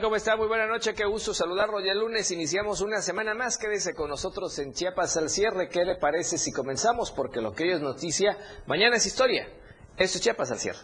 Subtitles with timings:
[0.00, 0.36] ¿Cómo está?
[0.36, 1.78] Muy buena noche, qué gusto saludarlo.
[1.78, 3.58] Ya el lunes iniciamos una semana más.
[3.58, 5.68] Quédese con nosotros en Chiapas al cierre.
[5.68, 7.12] ¿Qué le parece si comenzamos?
[7.12, 8.36] Porque lo que hoy es noticia,
[8.66, 9.46] mañana es historia.
[9.96, 10.80] Esto es Chiapas al cierre.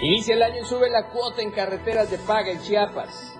[0.00, 3.34] Inicia el año y sube la cuota en carreteras de paga en Chiapas.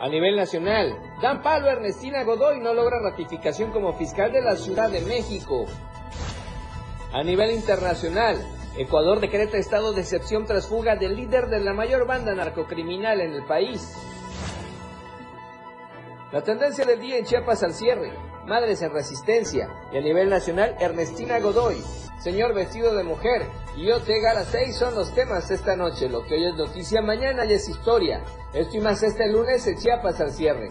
[0.00, 4.90] A nivel nacional, Dan Palo Ernestina Godoy no logra ratificación como fiscal de la Ciudad
[4.90, 5.66] de México.
[7.12, 8.42] A nivel internacional,
[8.76, 13.32] Ecuador decreta estado de excepción tras fuga del líder de la mayor banda narcocriminal en
[13.32, 13.94] el país.
[16.32, 18.12] La tendencia del día en Chiapas al cierre,
[18.46, 21.76] Madres en Resistencia, y a nivel nacional Ernestina Godoy,
[22.22, 23.42] Señor vestido de mujer
[23.76, 26.08] y Otega las seis son los temas esta noche.
[26.08, 28.22] Lo que hoy es noticia, mañana ya es historia.
[28.54, 30.68] Esto y más este lunes en Chiapas al cierre.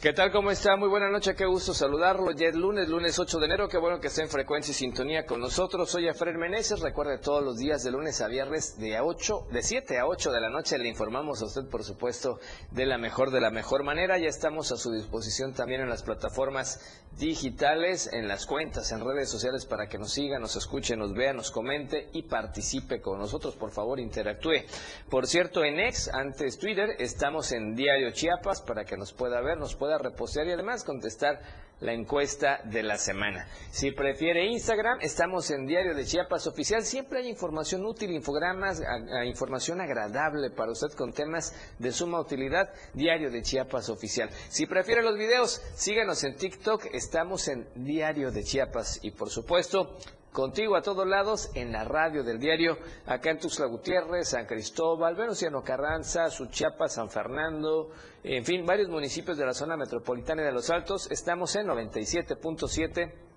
[0.00, 0.30] ¿Qué tal?
[0.30, 0.76] ¿Cómo está?
[0.76, 2.30] Muy buena noche, qué gusto saludarlo.
[2.30, 5.26] Ya es lunes, lunes 8 de enero, qué bueno que esté en frecuencia y sintonía
[5.26, 5.90] con nosotros.
[5.90, 9.60] Soy Efraín Meneses, recuerde todos los días de lunes a viernes de a 8, de
[9.60, 12.38] 7 a 8 de la noche le informamos a usted, por supuesto,
[12.70, 14.18] de la mejor, de la mejor manera.
[14.18, 19.28] Ya estamos a su disposición también en las plataformas digitales, en las cuentas, en redes
[19.28, 23.56] sociales para que nos siga, nos escuche, nos vea, nos comente y participe con nosotros.
[23.56, 24.62] Por favor, interactúe.
[25.10, 29.58] Por cierto, en X, antes Twitter, estamos en Diario Chiapas para que nos pueda ver,
[29.58, 31.40] nos pueda repostear y además contestar
[31.80, 33.46] la encuesta de la semana.
[33.70, 36.82] Si prefiere Instagram, estamos en Diario de Chiapas Oficial.
[36.82, 38.82] Siempre hay información útil, infogramas,
[39.24, 42.70] información agradable para usted con temas de suma utilidad.
[42.94, 44.28] Diario de Chiapas Oficial.
[44.48, 46.86] Si prefiere los videos, síganos en TikTok.
[46.92, 48.98] Estamos en Diario de Chiapas.
[49.02, 49.96] Y por supuesto,
[50.32, 55.16] Contigo a todos lados en la radio del diario, acá en Tuxtla Gutiérrez, San Cristóbal,
[55.16, 57.90] Venustiano Carranza, Suchiapa, San Fernando,
[58.22, 61.10] en fin, varios municipios de la zona metropolitana de Los Altos.
[61.10, 63.27] Estamos en 97.7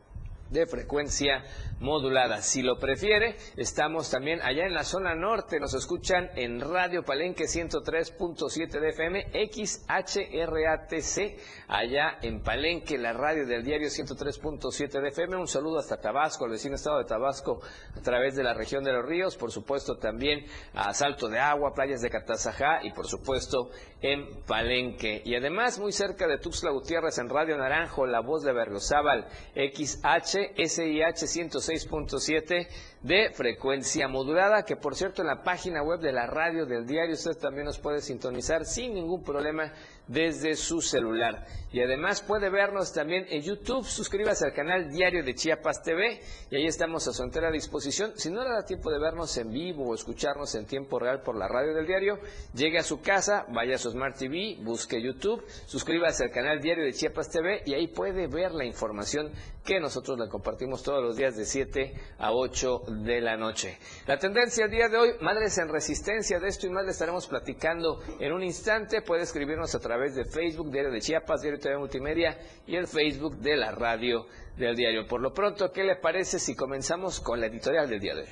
[0.52, 1.44] de frecuencia
[1.80, 2.42] modulada.
[2.42, 5.60] Si lo prefiere, estamos también allá en la zona norte.
[5.60, 13.64] Nos escuchan en Radio Palenque 103.7 de FM, XHRATC, allá en Palenque, la radio del
[13.64, 15.38] diario 103.7 de FM.
[15.38, 17.62] Un saludo hasta Tabasco, el vecino estado de Tabasco,
[17.98, 19.38] a través de la región de los ríos.
[19.38, 23.70] Por supuesto, también a Salto de Agua, playas de Catazajá y, por supuesto,
[24.02, 25.22] en Palenque.
[25.26, 30.41] Y además, muy cerca de Tuxtla Gutiérrez, en Radio Naranjo, la voz de Berriozábal, XH
[30.56, 32.68] SIH 106.7
[33.02, 37.14] de frecuencia modulada, que por cierto en la página web de la radio del diario
[37.14, 39.74] usted también nos puede sintonizar sin ningún problema
[40.08, 41.46] desde su celular.
[41.72, 43.86] Y además puede vernos también en YouTube.
[43.86, 46.20] Suscríbase al canal Diario de Chiapas TV
[46.50, 48.12] y ahí estamos a su entera disposición.
[48.16, 51.38] Si no le da tiempo de vernos en vivo o escucharnos en tiempo real por
[51.38, 52.20] la radio del diario,
[52.54, 56.84] llegue a su casa, vaya a su Smart TV, busque YouTube, suscríbase al canal Diario
[56.84, 59.32] de Chiapas TV y ahí puede ver la información
[59.64, 63.78] que nosotros le compartimos todos los días de 7 a 8 de la noche.
[64.08, 67.28] La tendencia el día de hoy, Madres en Resistencia, de esto y más le estaremos
[67.28, 69.02] platicando en un instante.
[69.02, 73.38] Puede escribirnos a través de Facebook, Diario de Chiapas, Diario TV Multimedia y el Facebook
[73.38, 74.26] de la radio
[74.58, 75.08] del diario.
[75.08, 78.30] Por lo pronto, ¿qué le parece si comenzamos con la editorial del día de hoy?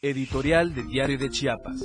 [0.00, 1.82] Editorial del Diario de Chiapas.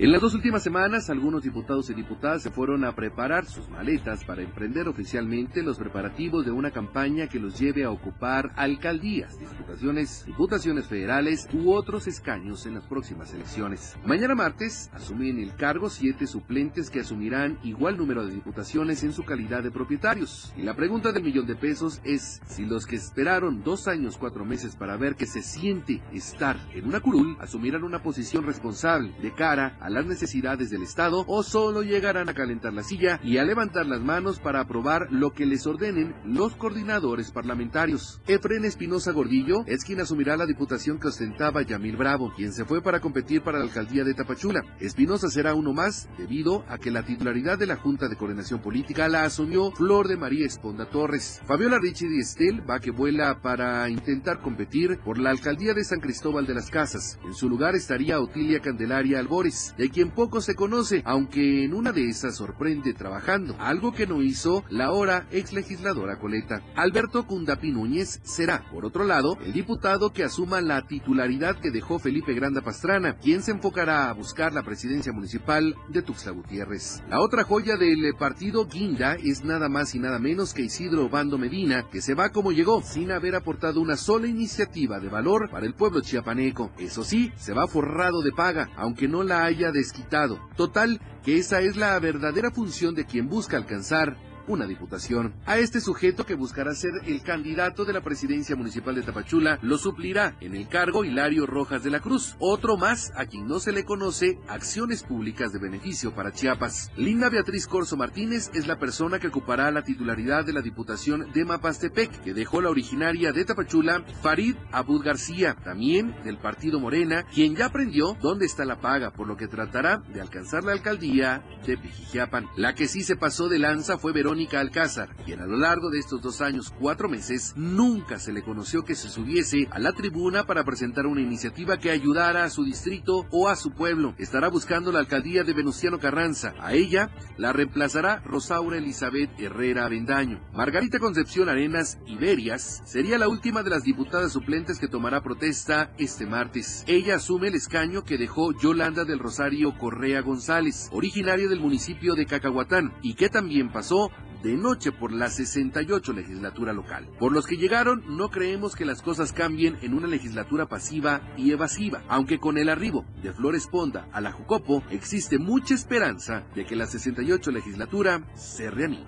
[0.00, 4.22] En las dos últimas semanas, algunos diputados y diputadas se fueron a preparar sus maletas
[4.22, 10.24] para emprender oficialmente los preparativos de una campaña que los lleve a ocupar alcaldías, diputaciones,
[10.24, 13.96] diputaciones federales u otros escaños en las próximas elecciones.
[14.06, 19.24] Mañana martes asumen el cargo siete suplentes que asumirán igual número de diputaciones en su
[19.24, 20.52] calidad de propietarios.
[20.56, 24.44] Y la pregunta del millón de pesos es si los que esperaron dos años cuatro
[24.44, 29.34] meses para ver que se siente estar en una curul asumirán una posición responsable de
[29.34, 33.44] cara a las necesidades del Estado o solo llegarán a calentar la silla y a
[33.44, 38.20] levantar las manos para aprobar lo que les ordenen los coordinadores parlamentarios.
[38.26, 42.82] Efren Espinosa Gordillo es quien asumirá la diputación que ostentaba Yamil Bravo, quien se fue
[42.82, 44.62] para competir para la alcaldía de Tapachula.
[44.80, 49.08] Espinosa será uno más debido a que la titularidad de la Junta de Coordinación Política
[49.08, 51.40] la asumió Flor de María Esponda Torres.
[51.46, 56.46] Fabiola Richie Estel va que vuela para intentar competir por la alcaldía de San Cristóbal
[56.46, 57.18] de las Casas.
[57.24, 59.74] En su lugar estaría Otilia Candelaria Albores.
[59.78, 64.22] De quien poco se conoce, aunque en una de esas sorprende trabajando, algo que no
[64.22, 66.62] hizo la ahora ex legisladora Coleta.
[66.74, 71.98] Alberto Cundapi Núñez será, por otro lado, el diputado que asuma la titularidad que dejó
[71.98, 77.02] Felipe Granda Pastrana, quien se enfocará a buscar la presidencia municipal de Tuxtla Gutiérrez.
[77.08, 81.38] La otra joya del partido Guinda es nada más y nada menos que Isidro Bando
[81.38, 85.66] Medina, que se va como llegó, sin haber aportado una sola iniciativa de valor para
[85.66, 86.72] el pueblo chiapaneco.
[86.78, 90.40] Eso sí, se va forrado de paga, aunque no la haya desquitado.
[90.56, 94.16] Total, que esa es la verdadera función de quien busca alcanzar
[94.48, 95.34] una diputación.
[95.46, 99.78] A este sujeto que buscará ser el candidato de la presidencia municipal de Tapachula lo
[99.78, 103.72] suplirá en el cargo Hilario Rojas de la Cruz, otro más a quien no se
[103.72, 106.90] le conoce acciones públicas de beneficio para Chiapas.
[106.96, 111.44] Linda Beatriz Corso Martínez es la persona que ocupará la titularidad de la diputación de
[111.44, 117.54] Mapastepec, que dejó la originaria de Tapachula, Farid Abud García, también del partido Morena, quien
[117.54, 121.76] ya aprendió dónde está la paga, por lo que tratará de alcanzar la alcaldía de
[121.76, 122.46] Pijijiapan.
[122.56, 125.98] La que sí se pasó de lanza fue Verónica Alcázar, quien a lo largo de
[125.98, 130.46] estos dos años, cuatro meses, nunca se le conoció que se subiese a la tribuna
[130.46, 134.14] para presentar una iniciativa que ayudara a su distrito o a su pueblo.
[134.16, 136.54] Estará buscando la alcaldía de Venustiano Carranza.
[136.60, 140.40] A ella la reemplazará Rosaura Elizabeth Herrera Avendaño.
[140.52, 146.26] Margarita Concepción Arenas Iberias sería la última de las diputadas suplentes que tomará protesta este
[146.26, 146.84] martes.
[146.86, 152.26] Ella asume el escaño que dejó Yolanda del Rosario Correa González, originario del municipio de
[152.26, 154.10] Cacahuatán, y que también pasó
[154.42, 157.08] de noche por la 68 legislatura local.
[157.18, 161.52] Por los que llegaron, no creemos que las cosas cambien en una legislatura pasiva y
[161.52, 166.64] evasiva, aunque con el arribo de Flores Ponda a la Jucopo existe mucha esperanza de
[166.64, 169.06] que la 68 legislatura se reanime.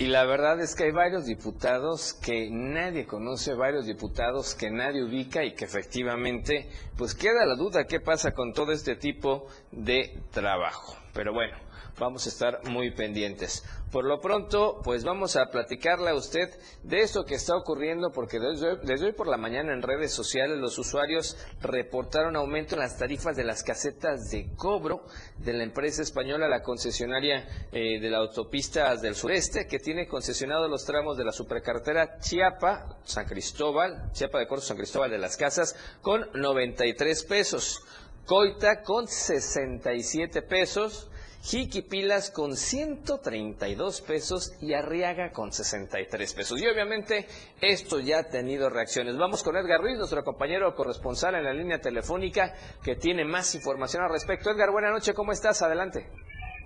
[0.00, 5.04] Y la verdad es que hay varios diputados que nadie conoce, varios diputados que nadie
[5.04, 10.22] ubica y que efectivamente, pues queda la duda qué pasa con todo este tipo de
[10.30, 10.96] trabajo.
[11.12, 11.54] Pero bueno,
[12.00, 13.62] vamos a estar muy pendientes.
[13.92, 16.48] Por lo pronto, pues vamos a platicarle a usted
[16.82, 20.78] de esto que está ocurriendo, porque desde hoy, por la mañana en redes sociales los
[20.78, 25.04] usuarios reportaron aumento en las tarifas de las casetas de cobro
[25.38, 30.68] de la empresa española, la concesionaria eh, de la autopista del sureste, que tiene concesionado
[30.68, 35.36] los tramos de la supercarretera Chiapa, San Cristóbal, Chiapa de Corzo, San Cristóbal de las
[35.36, 37.82] Casas, con 93 pesos.
[38.24, 41.10] Coita con 67 pesos,
[41.42, 46.60] Jiquipilas con 132 pesos y Arriaga con 63 pesos.
[46.62, 47.26] Y obviamente
[47.62, 49.16] esto ya ha tenido reacciones.
[49.16, 52.52] Vamos con Edgar Ruiz, nuestro compañero corresponsal en la línea telefónica,
[52.84, 54.50] que tiene más información al respecto.
[54.50, 55.62] Edgar, buenas noches, ¿cómo estás?
[55.62, 56.08] Adelante.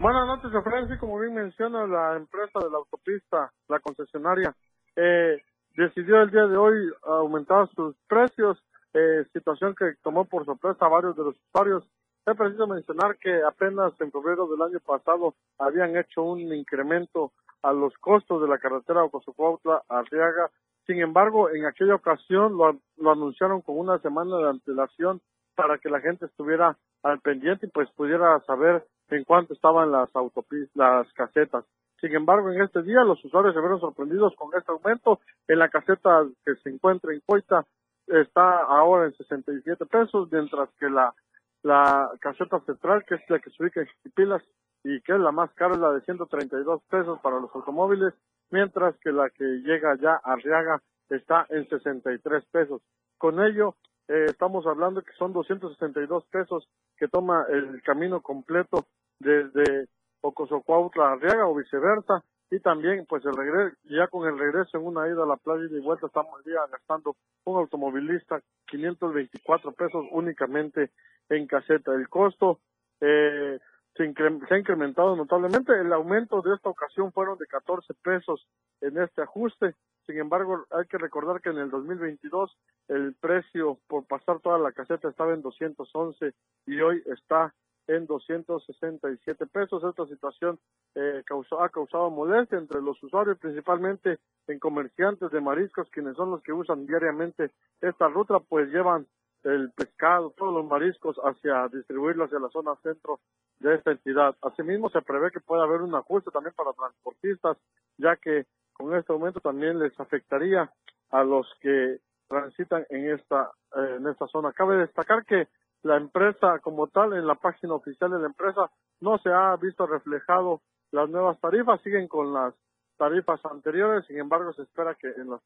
[0.00, 0.88] Buenas noches, Efraín.
[0.98, 4.52] como bien menciona la empresa de la autopista, la concesionaria,
[4.96, 5.40] eh,
[5.76, 6.74] decidió el día de hoy
[7.04, 8.58] aumentar sus precios,
[8.92, 11.84] eh, situación que tomó por sorpresa a varios de los usuarios
[12.26, 17.32] es preciso mencionar que apenas en febrero del año pasado habían hecho un incremento
[17.62, 20.50] a los costos de la carretera Ocosocuautla a Arriaga.
[20.86, 25.20] Sin embargo, en aquella ocasión lo, lo anunciaron con una semana de antelación
[25.54, 30.14] para que la gente estuviera al pendiente y pues pudiera saber en cuánto estaban las
[30.16, 31.64] autopistas, las casetas.
[32.00, 35.20] Sin embargo, en este día los usuarios se vieron sorprendidos con este aumento.
[35.48, 37.64] En la caseta que se encuentra en Coita
[38.06, 41.14] está ahora en 67 pesos, mientras que la
[41.64, 44.42] la caseta central, que es la que se ubica en Jipilas
[44.84, 48.12] y que es la más cara, es la de 132 pesos para los automóviles,
[48.50, 52.82] mientras que la que llega ya a Arriaga está en 63 pesos.
[53.16, 53.76] Con ello,
[54.08, 58.84] eh, estamos hablando que son 262 pesos que toma el camino completo
[59.18, 59.88] desde
[60.20, 64.86] Ocosocuautla a Arriaga o viceversa, y también pues el regreso, ya con el regreso en
[64.86, 70.04] una ida a la playa y de vuelta estamos ya gastando un automovilista 524 pesos
[70.10, 70.90] únicamente
[71.28, 71.92] en caseta.
[71.94, 72.60] El costo
[73.00, 73.58] eh,
[73.96, 75.72] se, se, ha incrementado notablemente.
[75.72, 78.46] El aumento de esta ocasión fueron de 14 pesos
[78.80, 79.74] en este ajuste.
[80.06, 82.56] Sin embargo, hay que recordar que en el 2022
[82.88, 86.34] el precio por pasar toda la caseta estaba en 211
[86.66, 87.54] y hoy está
[87.86, 89.82] en 267 pesos.
[89.84, 90.58] Esta situación
[90.94, 96.30] eh, causó, ha causado molestia entre los usuarios, principalmente en comerciantes de mariscos, quienes son
[96.30, 97.50] los que usan diariamente
[97.80, 99.06] esta ruta, pues llevan
[99.44, 103.20] el pescado, todos los mariscos hacia distribuirlo hacia la zona centro
[103.60, 104.34] de esta entidad.
[104.42, 107.58] Asimismo, se prevé que pueda haber un ajuste también para transportistas,
[107.98, 110.70] ya que con este aumento también les afectaría
[111.10, 114.52] a los que transitan en esta eh, en esta zona.
[114.52, 115.48] Cabe destacar que
[115.84, 119.86] la empresa como tal, en la página oficial de la empresa, no se ha visto
[119.86, 122.54] reflejado las nuevas tarifas, siguen con las
[122.96, 125.40] tarifas anteriores, sin embargo se espera que en las,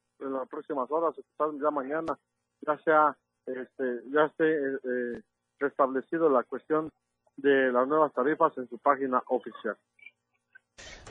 [0.49, 1.15] próximas horas,
[1.61, 2.17] ya mañana,
[2.61, 5.21] ya sea este, ya esté eh,
[5.59, 6.89] restablecido la cuestión
[7.35, 9.75] de las nuevas tarifas en su página oficial.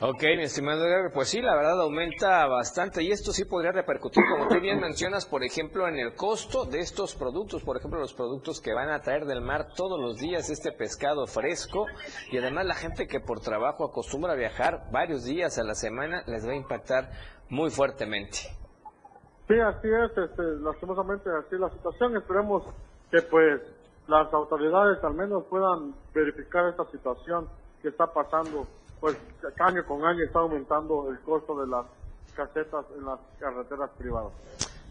[0.01, 4.47] Ok, mi estimado pues sí, la verdad aumenta bastante y esto sí podría repercutir, como
[4.47, 8.61] tú bien mencionas, por ejemplo, en el costo de estos productos, por ejemplo, los productos
[8.61, 11.85] que van a traer del mar todos los días, este pescado fresco
[12.31, 16.23] y además la gente que por trabajo acostumbra a viajar varios días a la semana
[16.27, 17.09] les va a impactar
[17.49, 18.37] muy fuertemente.
[19.49, 22.63] Sí, así es, este, lastimosamente así es la situación, esperemos
[23.11, 23.61] que pues
[24.07, 27.49] las autoridades al menos puedan verificar esta situación
[27.81, 28.65] que está pasando
[28.99, 29.17] pues
[29.59, 31.85] año con año está aumentando el costo de las
[32.35, 34.33] casetas en las carreteras privadas.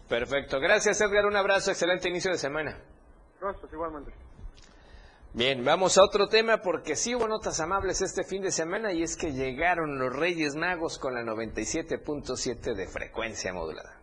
[0.07, 0.59] Perfecto.
[0.59, 1.25] Gracias, Edgar.
[1.25, 1.71] Un abrazo.
[1.71, 2.77] Excelente inicio de semana.
[3.39, 4.11] Gracias, igualmente.
[5.33, 9.03] Bien, vamos a otro tema porque sí hubo notas amables este fin de semana y
[9.03, 13.98] es que llegaron los Reyes Magos con la 97.7 de frecuencia modulada.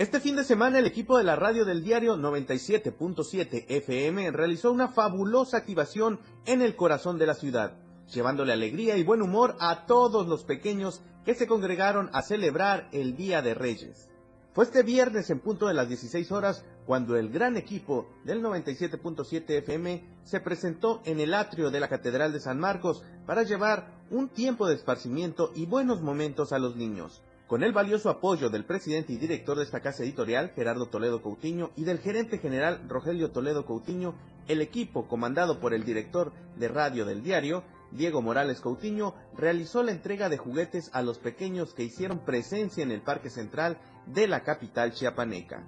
[0.00, 4.88] Este fin de semana el equipo de la radio del diario 97.7 FM realizó una
[4.88, 7.74] fabulosa activación en el corazón de la ciudad,
[8.10, 13.14] llevándole alegría y buen humor a todos los pequeños que se congregaron a celebrar el
[13.14, 14.08] Día de Reyes.
[14.54, 19.50] Fue este viernes en punto de las 16 horas cuando el gran equipo del 97.7
[19.50, 24.30] FM se presentó en el atrio de la Catedral de San Marcos para llevar un
[24.30, 27.22] tiempo de esparcimiento y buenos momentos a los niños.
[27.50, 31.72] Con el valioso apoyo del presidente y director de esta casa editorial, Gerardo Toledo Coutinho,
[31.74, 34.14] y del gerente general Rogelio Toledo Coutinho,
[34.46, 39.90] el equipo, comandado por el director de radio del diario, Diego Morales Coutinho, realizó la
[39.90, 44.44] entrega de juguetes a los pequeños que hicieron presencia en el Parque Central de la
[44.44, 45.66] capital chiapaneca.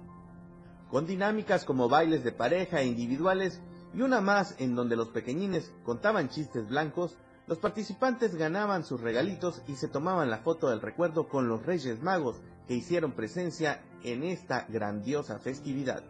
[0.89, 3.59] Con dinámicas como bailes de pareja e individuales
[3.93, 9.61] y una más en donde los pequeñines contaban chistes blancos, los participantes ganaban sus regalitos
[9.67, 14.23] y se tomaban la foto del recuerdo con los Reyes Magos que hicieron presencia en
[14.23, 16.03] esta grandiosa festividad.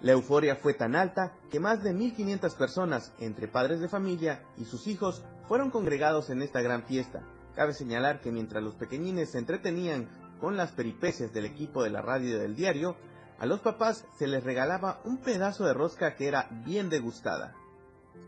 [0.00, 4.64] La euforia fue tan alta que más de 1.500 personas, entre padres de familia y
[4.64, 7.22] sus hijos, fueron congregados en esta gran fiesta.
[7.56, 10.08] Cabe señalar que mientras los pequeñines se entretenían
[10.40, 12.96] con las peripecias del equipo de la radio del diario,
[13.38, 17.54] a los papás se les regalaba un pedazo de rosca que era bien degustada.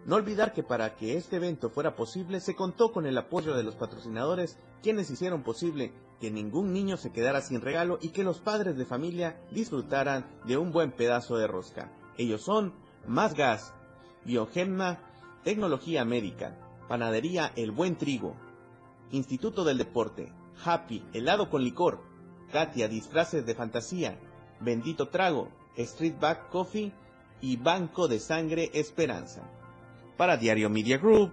[0.07, 3.65] No olvidar que para que este evento fuera posible se contó con el apoyo de
[3.65, 8.39] los patrocinadores, quienes hicieron posible que ningún niño se quedara sin regalo y que los
[8.39, 11.91] padres de familia disfrutaran de un buen pedazo de rosca.
[12.19, 12.73] Ellos son
[13.07, 13.75] Más Gas,
[14.25, 15.01] Biogemma,
[15.43, 16.57] Tecnología Médica,
[16.89, 18.37] Panadería El Buen Trigo,
[19.11, 20.33] Instituto del Deporte,
[20.65, 22.01] Happy, helado con licor,
[22.53, 24.19] Katia, disfraces de fantasía,
[24.61, 26.93] Bendito Trago, Streetback Coffee
[27.41, 29.43] y Banco de Sangre Esperanza.
[30.17, 31.33] Para Diario Media Group,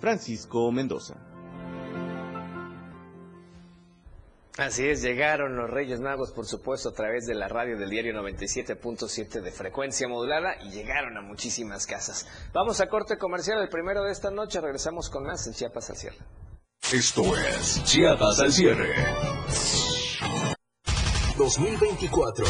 [0.00, 1.16] Francisco Mendoza.
[4.58, 8.12] Así es, llegaron los Reyes Magos, por supuesto, a través de la radio del diario
[8.12, 12.26] 97.7 de frecuencia modulada y llegaron a muchísimas casas.
[12.52, 15.96] Vamos a corte comercial, el primero de esta noche, regresamos con más en Chiapas al
[15.96, 16.18] cierre.
[16.92, 18.94] Esto es Chiapas al cierre.
[21.38, 22.44] 2024.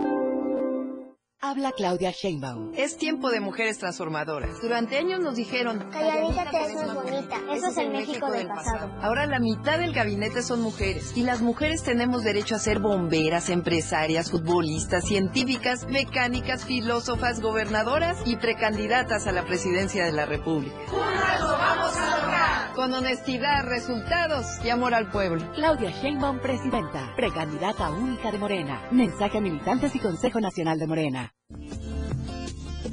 [1.43, 2.71] Habla Claudia Sheinbaum.
[2.77, 4.61] Es tiempo de mujeres transformadoras.
[4.61, 5.89] Durante años nos dijeron...
[5.91, 7.37] Calladita te ves bonita.
[7.51, 8.91] Eso es el México del pasado.
[9.01, 11.17] Ahora la mitad del gabinete son mujeres.
[11.17, 18.35] Y las mujeres tenemos derecho a ser bomberas, empresarias, futbolistas, científicas, mecánicas, filósofas, gobernadoras y
[18.35, 20.75] precandidatas a la presidencia de la República.
[20.89, 22.40] ¡Juntas lo vamos a lograr!
[22.75, 25.41] Con honestidad, resultados y amor al pueblo.
[25.55, 28.81] Claudia Sheinbaum, presidenta, precandidata única de Morena.
[28.91, 31.33] Mensaje a militantes y Consejo Nacional de Morena.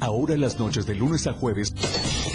[0.01, 1.73] Ahora las noches de lunes a jueves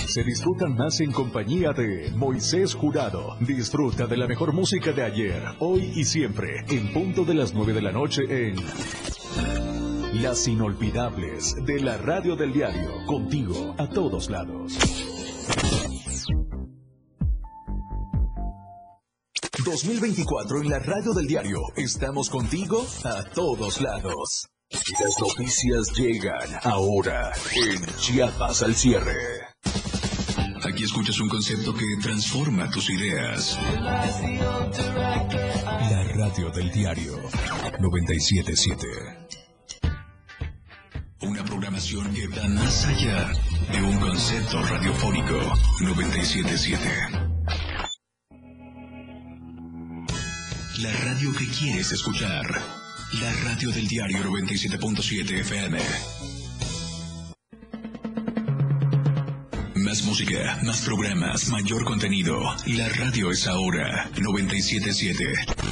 [0.07, 3.37] se disfrutan más en compañía de Moisés Jurado.
[3.41, 7.73] Disfruta de la mejor música de ayer, hoy y siempre, en punto de las 9
[7.73, 8.57] de la noche en
[10.23, 15.04] Las Inolvidables de la Radio del Diario, contigo a todos lados.
[19.65, 21.63] 2024 en la Radio del Diario.
[21.77, 24.47] Estamos contigo a todos lados.
[24.71, 29.15] Las noticias llegan ahora en Chiapas al cierre.
[30.65, 33.59] Aquí escuchas un concepto que transforma tus ideas.
[35.91, 37.17] La radio del diario
[37.81, 38.87] 977.
[41.23, 43.33] Una programación que va más allá
[43.73, 45.41] de un concepto radiofónico
[45.81, 47.24] 977.
[50.79, 52.45] La radio que quieres escuchar.
[53.21, 56.34] La radio del diario 97.7 FM.
[59.95, 62.37] Más música, más programas, mayor contenido.
[62.67, 65.25] La radio es ahora 977.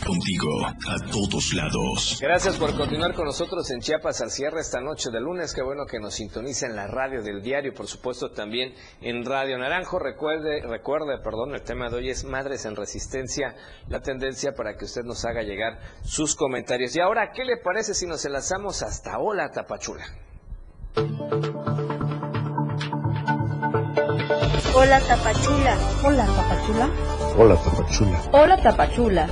[0.07, 2.19] Contigo a todos lados.
[2.21, 5.53] Gracias por continuar con nosotros en Chiapas al cierre esta noche de lunes.
[5.53, 9.59] Qué bueno que nos sintoniza en la radio del diario, por supuesto también en Radio
[9.59, 9.99] Naranjo.
[9.99, 13.57] Recuerde, recuerde, perdón, el tema de hoy es Madres en Resistencia,
[13.89, 16.95] la tendencia para que usted nos haga llegar sus comentarios.
[16.95, 20.05] Y ahora, ¿qué le parece si nos enlazamos hasta Hola Tapachula?
[24.75, 25.77] Hola Tapachula.
[26.03, 26.89] Hola Tapachula.
[27.37, 28.21] Hola Tapachula.
[28.33, 29.29] Hola Tapachula.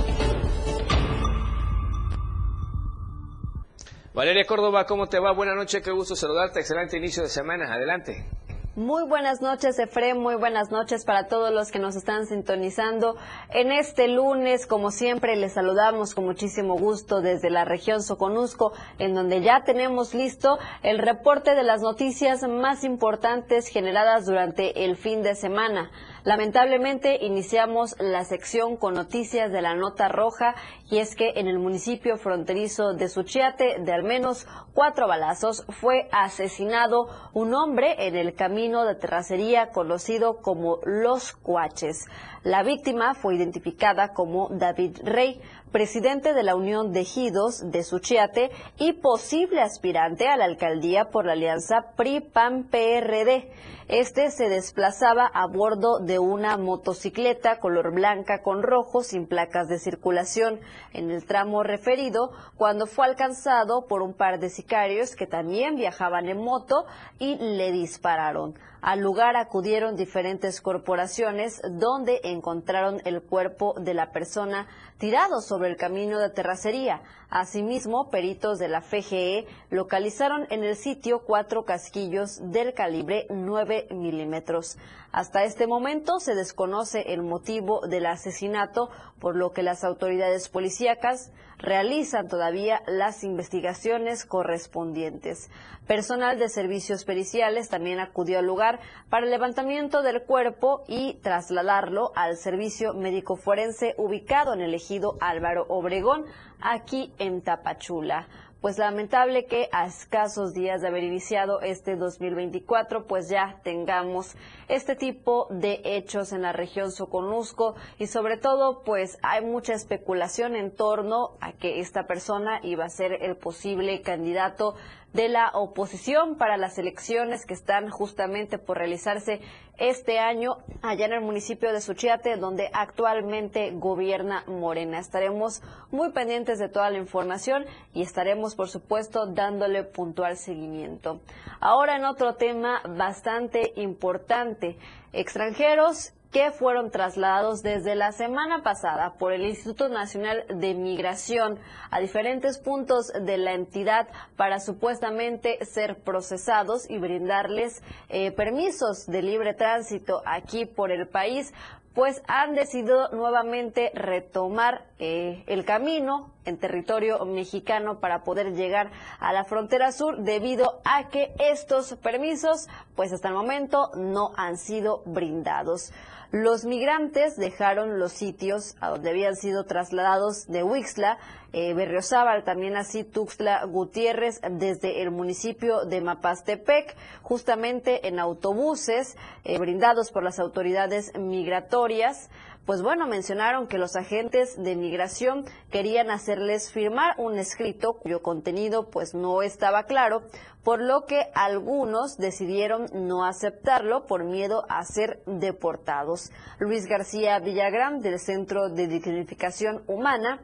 [4.13, 5.31] Valeria Córdoba, ¿cómo te va?
[5.33, 6.59] Buenas noches, qué gusto saludarte.
[6.59, 7.73] Excelente inicio de semana.
[7.73, 8.29] Adelante.
[8.77, 10.17] Muy buenas noches, Efrem.
[10.17, 13.17] Muy buenas noches para todos los que nos están sintonizando.
[13.49, 19.13] En este lunes, como siempre, les saludamos con muchísimo gusto desde la región Soconusco, en
[19.13, 25.21] donde ya tenemos listo el reporte de las noticias más importantes generadas durante el fin
[25.21, 25.91] de semana.
[26.23, 30.53] Lamentablemente iniciamos la sección con noticias de la nota roja
[30.91, 36.07] y es que en el municipio fronterizo de Suchiate, de al menos cuatro balazos, fue
[36.11, 42.05] asesinado un hombre en el camino de terracería conocido como Los Cuaches.
[42.43, 45.39] La víctima fue identificada como David Rey,
[45.71, 48.49] presidente de la Unión de Ejidos de Suchiate
[48.79, 53.51] y posible aspirante a la alcaldía por la alianza PRI-PAN-PRD.
[53.89, 59.77] Este se desplazaba a bordo de una motocicleta color blanca con rojo sin placas de
[59.77, 60.59] circulación
[60.93, 66.27] en el tramo referido cuando fue alcanzado por un par de sicarios que también viajaban
[66.27, 66.85] en moto
[67.19, 68.55] y le dispararon.
[68.81, 74.67] Al lugar acudieron diferentes corporaciones donde encontraron el cuerpo de la persona
[74.97, 77.03] tirado sobre el camino de terracería.
[77.29, 84.79] Asimismo, peritos de la FGE localizaron en el sitio cuatro casquillos del calibre 9 milímetros.
[85.11, 91.33] Hasta este momento se desconoce el motivo del asesinato, por lo que las autoridades policíacas
[91.57, 95.51] realizan todavía las investigaciones correspondientes.
[95.85, 102.13] Personal de servicios periciales también acudió al lugar para el levantamiento del cuerpo y trasladarlo
[102.15, 106.25] al servicio médico forense ubicado en el ejido Álvaro Obregón,
[106.61, 108.27] aquí en Tapachula
[108.61, 114.35] pues lamentable que a escasos días de haber iniciado este 2024, pues ya tengamos
[114.67, 117.75] este tipo de hechos en la región Soconusco.
[117.97, 122.89] Y sobre todo, pues hay mucha especulación en torno a que esta persona iba a
[122.89, 124.75] ser el posible candidato
[125.13, 129.41] de la oposición para las elecciones que están justamente por realizarse
[129.77, 134.99] este año allá en el municipio de Suchiate, donde actualmente gobierna Morena.
[134.99, 141.19] Estaremos muy pendientes de toda la información y estaremos, por supuesto, dándole puntual seguimiento.
[141.59, 144.77] Ahora en otro tema bastante importante,
[145.13, 151.99] extranjeros que fueron trasladados desde la semana pasada por el Instituto Nacional de Migración a
[151.99, 159.53] diferentes puntos de la entidad para supuestamente ser procesados y brindarles eh, permisos de libre
[159.53, 161.53] tránsito aquí por el país
[161.93, 169.33] pues han decidido nuevamente retomar eh, el camino en territorio mexicano para poder llegar a
[169.33, 175.03] la frontera sur debido a que estos permisos pues hasta el momento no han sido
[175.05, 175.91] brindados.
[176.31, 181.17] Los migrantes dejaron los sitios a donde habían sido trasladados de Huixla,
[181.51, 189.59] eh, Berriozábal, también así Tuxtla Gutiérrez, desde el municipio de Mapastepec, justamente en autobuses eh,
[189.59, 192.29] brindados por las autoridades migratorias
[192.65, 198.89] pues bueno, mencionaron que los agentes de migración querían hacerles firmar un escrito cuyo contenido
[198.89, 200.21] pues no estaba claro,
[200.63, 206.31] por lo que algunos decidieron no aceptarlo por miedo a ser deportados.
[206.59, 210.39] Luis García Villagrán del Centro de Dignificación Humana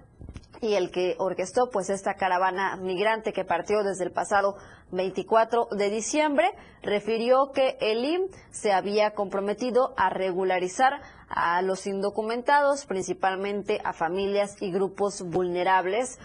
[0.59, 4.55] y el que orquestó pues esta caravana migrante que partió desde el pasado
[4.91, 6.49] 24 de diciembre,
[6.81, 14.61] refirió que el IM se había comprometido a regularizar a los indocumentados, principalmente a familias
[14.61, 16.19] y grupos vulnerables,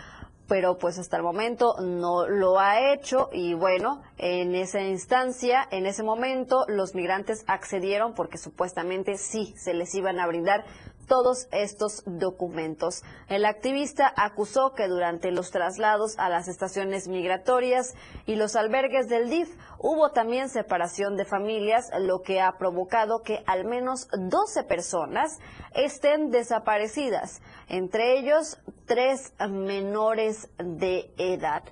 [0.48, 5.86] pero pues hasta el momento no lo ha hecho y bueno, en esa instancia, en
[5.86, 10.64] ese momento, los migrantes accedieron porque supuestamente sí se les iban a brindar
[11.06, 13.02] todos estos documentos.
[13.28, 17.94] El activista acusó que durante los traslados a las estaciones migratorias
[18.26, 23.42] y los albergues del DIF hubo también separación de familias, lo que ha provocado que
[23.46, 25.38] al menos 12 personas
[25.74, 31.62] estén desaparecidas, entre ellos tres menores de edad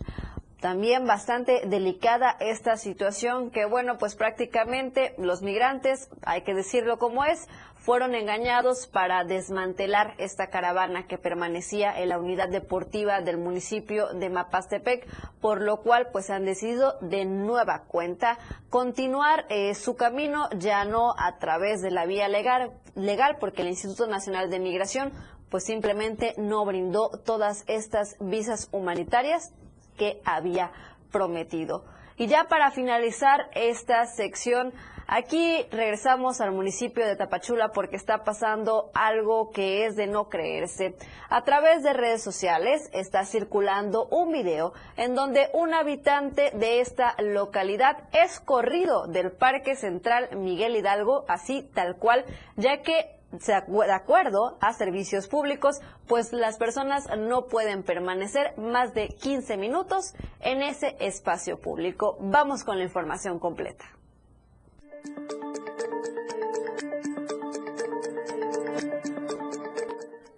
[0.61, 7.25] también bastante delicada esta situación que bueno pues prácticamente los migrantes hay que decirlo como
[7.25, 7.49] es
[7.81, 14.29] fueron engañados para desmantelar esta caravana que permanecía en la unidad deportiva del municipio de
[14.29, 15.07] Mapastepec,
[15.41, 21.15] por lo cual pues han decidido de nueva cuenta continuar eh, su camino ya no
[21.17, 25.13] a través de la vía legal, legal porque el Instituto Nacional de Migración
[25.49, 29.55] pues simplemente no brindó todas estas visas humanitarias
[30.01, 30.73] que había
[31.13, 31.85] prometido.
[32.17, 34.73] Y ya para finalizar esta sección,
[35.13, 40.95] Aquí regresamos al municipio de Tapachula porque está pasando algo que es de no creerse.
[41.29, 47.17] A través de redes sociales está circulando un video en donde un habitante de esta
[47.19, 54.59] localidad es corrido del Parque Central Miguel Hidalgo, así tal cual, ya que de acuerdo
[54.61, 60.97] a servicios públicos, pues las personas no pueden permanecer más de 15 minutos en ese
[61.01, 62.17] espacio público.
[62.21, 63.85] Vamos con la información completa.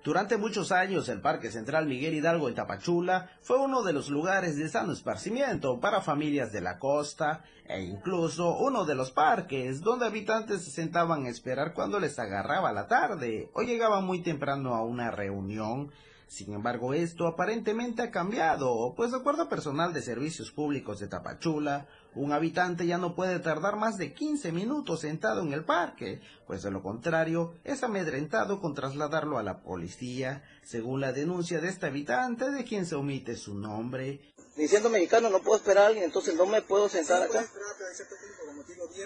[0.04, 4.56] Durante muchos años el Parque Central Miguel Hidalgo en Tapachula fue uno de los lugares
[4.56, 10.06] de sano esparcimiento para familias de la costa e incluso uno de los parques donde
[10.06, 14.82] habitantes se sentaban a esperar cuando les agarraba la tarde o llegaban muy temprano a
[14.82, 15.92] una reunión.
[16.26, 21.86] Sin embargo, esto aparentemente ha cambiado, pues de acuerdo personal de servicios públicos de Tapachula,
[22.14, 26.62] un habitante ya no puede tardar más de 15 minutos sentado en el parque, pues
[26.62, 31.86] de lo contrario es amedrentado con trasladarlo a la policía, según la denuncia de este
[31.86, 34.20] habitante de quien se omite su nombre.
[34.56, 37.46] Diciendo mexicano no puedo esperar a alguien, entonces no me puedo sentar acá.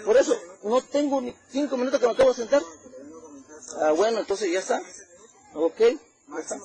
[0.05, 2.63] Por eso, no tengo ni 5 minutos que me tengo que sentar.
[3.81, 4.83] Ah, bueno, entonces ya está.
[5.55, 6.59] Ok, ya está.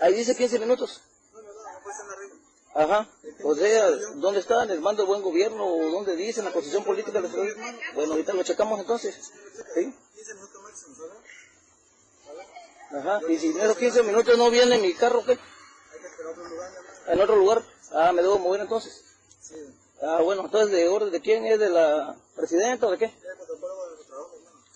[0.00, 1.00] Ahí dice 15 minutos.
[2.76, 3.08] Ajá.
[3.42, 4.66] O sea, ¿dónde está?
[4.66, 5.64] ¿Les mando el buen gobierno?
[5.64, 7.22] ¿O dónde dice la posición política?
[7.22, 7.28] de
[7.94, 9.32] Bueno, ahorita lo checamos entonces.
[9.74, 9.94] ¿Sí?
[12.92, 13.20] Ajá.
[13.30, 15.38] Y si en esos 15 minutos no viene mi carro, ¿qué?
[17.08, 17.62] En otro lugar.
[17.92, 19.04] Ah, me debo mover entonces.
[20.02, 21.46] Ah, bueno, entonces, ¿de orden de quién?
[21.46, 23.14] ¿Es de la presidenta o de qué?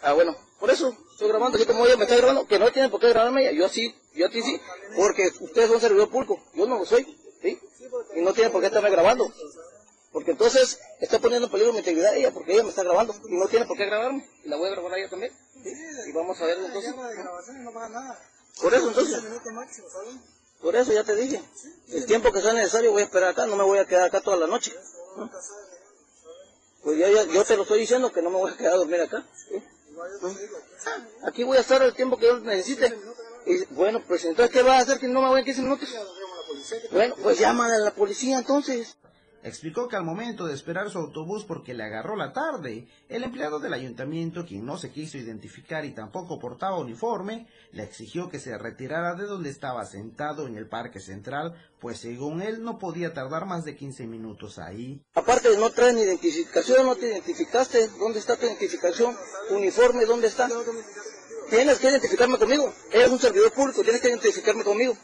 [0.00, 2.88] Ah, bueno, por eso estoy grabando, yo como ella me está grabando, que no tiene
[2.88, 4.58] por qué grabarme yo sí, yo a ti sí,
[4.96, 7.19] porque ustedes son servidor público, yo no lo soy.
[8.14, 9.32] Y no tiene por qué estarme grabando,
[10.12, 13.36] porque entonces está poniendo en peligro mi integridad ella, porque ella me está grabando, y
[13.36, 15.72] no tiene por qué grabarme, y la voy a grabar a ella también, ¿sí?
[16.08, 16.94] Y vamos a ver entonces.
[18.60, 19.22] Por eso entonces.
[20.60, 21.40] Por eso ya te dije,
[21.88, 24.20] el tiempo que sea necesario voy a esperar acá, no me voy a quedar acá
[24.20, 24.74] toda la noche.
[26.82, 29.00] Pues ya, yo te lo estoy diciendo que no me voy a quedar a dormir
[29.00, 29.26] acá.
[31.22, 32.98] Aquí voy a estar el tiempo que yo necesite.
[33.46, 35.88] Y, bueno, pues entonces, ¿qué va a hacer que no me voy en 15 minutos?
[36.92, 38.96] Bueno, pues llámale a la policía entonces.
[39.42, 43.58] Explicó que al momento de esperar su autobús porque le agarró la tarde, el empleado
[43.58, 48.58] del ayuntamiento, quien no se quiso identificar y tampoco portaba uniforme, le exigió que se
[48.58, 53.46] retirara de donde estaba sentado en el parque central, pues según él no podía tardar
[53.46, 55.00] más de 15 minutos ahí.
[55.14, 59.16] Aparte no traen identificación, no te identificaste, ¿dónde está tu identificación?
[59.52, 60.50] ¿Uniforme dónde está?
[61.48, 64.94] Tienes que identificarme conmigo, eres un servidor público, tienes que identificarme conmigo.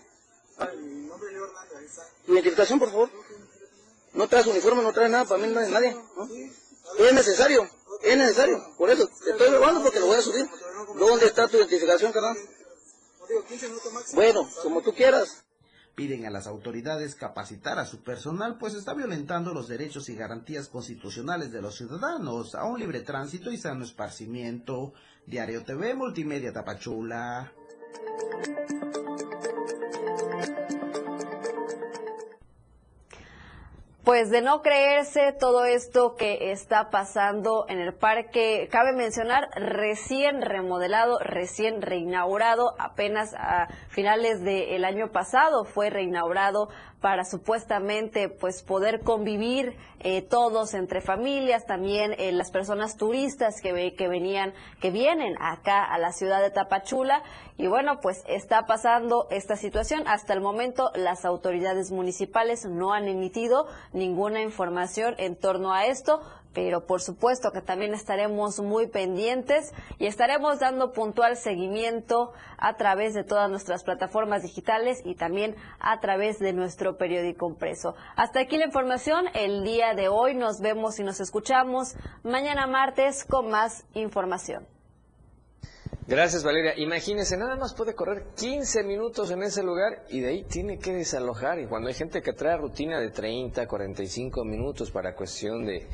[2.27, 3.11] ¿Tu identificación, por favor?
[4.15, 5.97] No traes uniforme, no traes nada, para mí no es nadie.
[6.99, 7.69] Es necesario.
[8.03, 9.09] Es necesario, por eso.
[9.25, 10.47] Te estoy robando porque lo voy a subir.
[10.99, 12.37] ¿Dónde está tu identificación, carnal?
[14.15, 15.45] Bueno, como tú quieras.
[15.95, 20.69] Piden a las autoridades capacitar a su personal, pues está violentando los derechos y garantías
[20.69, 24.93] constitucionales de los ciudadanos a un libre tránsito y sano esparcimiento.
[25.27, 27.53] Diario TV Multimedia Tapachula.
[34.07, 40.43] Pues de no creerse todo esto que está pasando en el parque, cabe mencionar, recién
[40.43, 46.69] remodelado, recién reinaugurado, apenas a finales del año pasado fue reinaugurado
[47.01, 53.95] para supuestamente pues poder convivir eh, todos entre familias, también eh, las personas turistas que,
[53.95, 57.23] que venían, que vienen acá a la ciudad de Tapachula.
[57.59, 60.07] Y bueno, pues está pasando esta situación.
[60.07, 63.67] Hasta el momento las autoridades municipales no han emitido
[63.97, 66.21] ninguna información en torno a esto
[66.57, 73.13] pero por supuesto que también estaremos muy pendientes y estaremos dando puntual seguimiento a través
[73.13, 77.95] de todas nuestras plataformas digitales y también a través de nuestro periódico impreso.
[78.17, 79.27] Hasta aquí la información.
[79.35, 84.76] El día de hoy nos vemos y nos escuchamos mañana martes con más información.
[86.09, 86.75] Gracias, Valeria.
[86.77, 90.93] Imagínese, nada más puede correr 15 minutos en ese lugar y de ahí tiene que
[90.93, 91.59] desalojar.
[91.59, 95.89] Y cuando hay gente que trae rutina de 30, 45 minutos para cuestión de,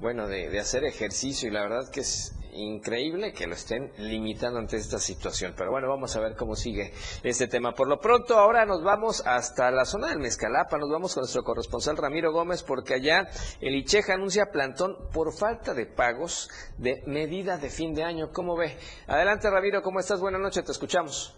[0.00, 4.58] bueno, de, de hacer ejercicio, y la verdad que es increíble que lo estén limitando
[4.58, 5.54] ante esta situación.
[5.56, 6.92] Pero bueno, vamos a ver cómo sigue
[7.22, 7.72] este tema.
[7.72, 11.42] Por lo pronto, ahora nos vamos hasta la zona del Mezcalapa, nos vamos con nuestro
[11.42, 13.28] corresponsal Ramiro Gómez, porque allá
[13.60, 18.30] el ICHEJA anuncia plantón por falta de pagos de medida de fin de año.
[18.32, 18.76] ¿Cómo ve?
[19.06, 20.20] Adelante, Ramiro, ¿cómo estás?
[20.20, 21.34] Buenas noches, te escuchamos.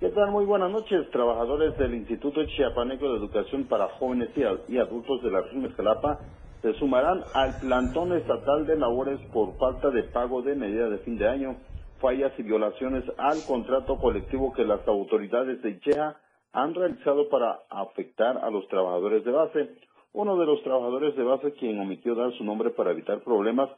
[0.00, 0.30] ¿Qué tal?
[0.30, 1.10] Muy buenas noches.
[1.10, 4.28] Trabajadores del Instituto Chiapaneco de Educación para Jóvenes
[4.68, 6.20] y Adultos de la región Mezcalapa
[6.62, 11.18] se sumarán al plantón estatal de labores por falta de pago de medida de fin
[11.18, 11.56] de año,
[12.00, 16.16] fallas y violaciones al contrato colectivo que las autoridades de ICHEA
[16.52, 19.70] han realizado para afectar a los trabajadores de base.
[20.12, 23.68] Uno de los trabajadores de base, quien omitió dar su nombre para evitar problemas,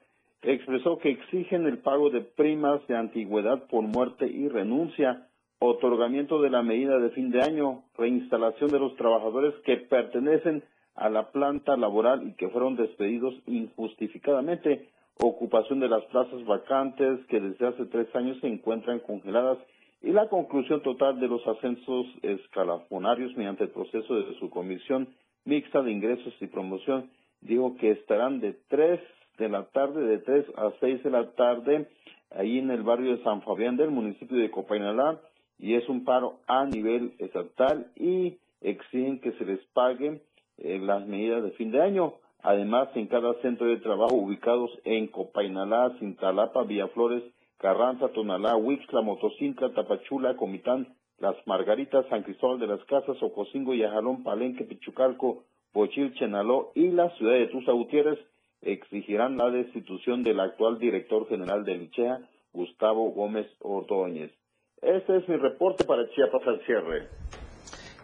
[0.43, 5.27] expresó que exigen el pago de primas de antigüedad por muerte y renuncia,
[5.59, 10.63] otorgamiento de la medida de fin de año, reinstalación de los trabajadores que pertenecen
[10.99, 14.89] a la planta laboral y que fueron despedidos injustificadamente,
[15.21, 19.59] ocupación de las plazas vacantes que desde hace tres años se encuentran congeladas
[20.03, 25.09] y la conclusión total de los ascensos escalafonarios mediante el proceso de su comisión
[25.45, 27.11] mixta de ingresos y promoción.
[27.41, 29.01] Dijo que estarán de tres
[29.39, 31.89] de la tarde, de tres a seis de la tarde,
[32.31, 35.21] ahí en el barrio de San Fabián del municipio de Copainalá,
[35.59, 40.21] y es un paro a nivel estatal y exigen que se les pague
[40.59, 42.15] eh, las medidas de fin de año.
[42.43, 47.25] Además, en cada centro de trabajo ubicados en Copainalá, Cintalapa, Villaflores,
[47.59, 50.87] Carranza, Tonalá, Huixla, Motocintla, Tapachula, Comitán,
[51.19, 55.45] Las Margaritas, San Cristóbal de las Casas, Ocosingo, Yajalón, Palenque, Pichucalco,
[55.75, 58.19] Bochil, Chenaló y la ciudad de Tusa Gutiérrez
[58.63, 62.21] exigirán la destitución del actual director general de Lichea,
[62.53, 64.33] Gustavo Gómez Ordóñez.
[64.81, 67.09] Este es mi reporte para Chiapas al cierre.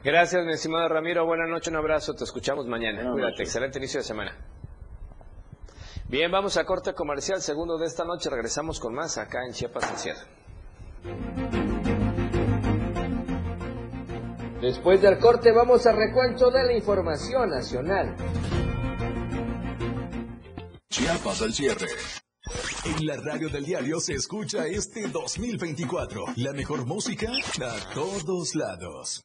[0.04, 1.24] Gracias, mi estimado Ramiro.
[1.24, 2.14] Buenas noches, un abrazo.
[2.14, 3.10] Te escuchamos mañana.
[3.10, 3.42] Cuídate.
[3.42, 4.36] Excelente inicio de semana.
[6.08, 7.40] Bien, vamos a corte comercial.
[7.40, 8.28] Segundo de esta noche.
[8.28, 10.20] Regresamos con más acá en Chiapas al cierre.
[14.60, 18.14] Después del corte vamos al recuento de la información nacional.
[20.90, 21.86] Chiapas al cierre.
[22.84, 26.26] En la radio del diario se escucha este 2024.
[26.36, 27.30] La mejor música
[27.62, 29.24] a todos lados.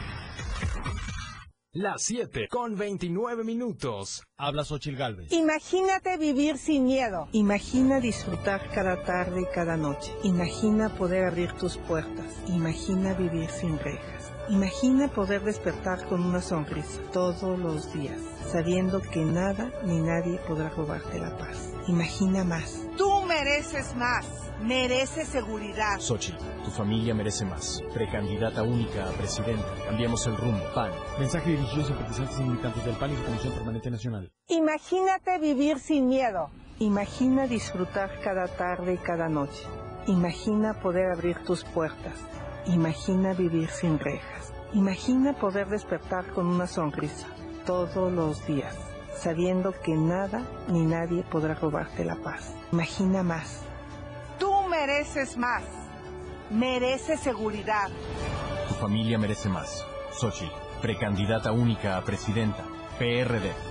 [1.73, 4.27] Las 7 con 29 minutos.
[4.37, 5.31] Habla Xochil Galvez.
[5.31, 7.29] Imagínate vivir sin miedo.
[7.31, 10.11] Imagina disfrutar cada tarde y cada noche.
[10.23, 12.25] Imagina poder abrir tus puertas.
[12.49, 14.33] Imagina vivir sin rejas.
[14.49, 18.19] Imagina poder despertar con una sonrisa todos los días,
[18.51, 21.71] sabiendo que nada ni nadie podrá robarte la paz.
[21.87, 22.85] Imagina más.
[22.97, 24.25] Tú mereces más.
[24.61, 25.99] Merece seguridad.
[25.99, 27.81] Xochitl, tu familia merece más.
[27.93, 29.65] Precandidata única a presidenta.
[29.85, 30.63] Cambiemos el rumbo.
[30.73, 30.91] PAN.
[31.19, 34.31] Mensaje dirigido a simpatizantes y militantes del PAN y su Comisión Permanente Nacional.
[34.47, 36.49] Imagínate vivir sin miedo.
[36.79, 39.63] Imagina disfrutar cada tarde y cada noche.
[40.07, 42.15] Imagina poder abrir tus puertas.
[42.65, 44.53] Imagina vivir sin rejas.
[44.73, 47.27] Imagina poder despertar con una sonrisa
[47.65, 48.75] todos los días,
[49.15, 52.55] sabiendo que nada ni nadie podrá robarte la paz.
[52.71, 53.63] Imagina más.
[54.71, 55.63] Mereces más.
[56.49, 57.89] Mereces seguridad.
[58.69, 59.85] Tu familia merece más.
[60.13, 62.63] Xochitl, precandidata única a presidenta.
[62.97, 63.70] PRD.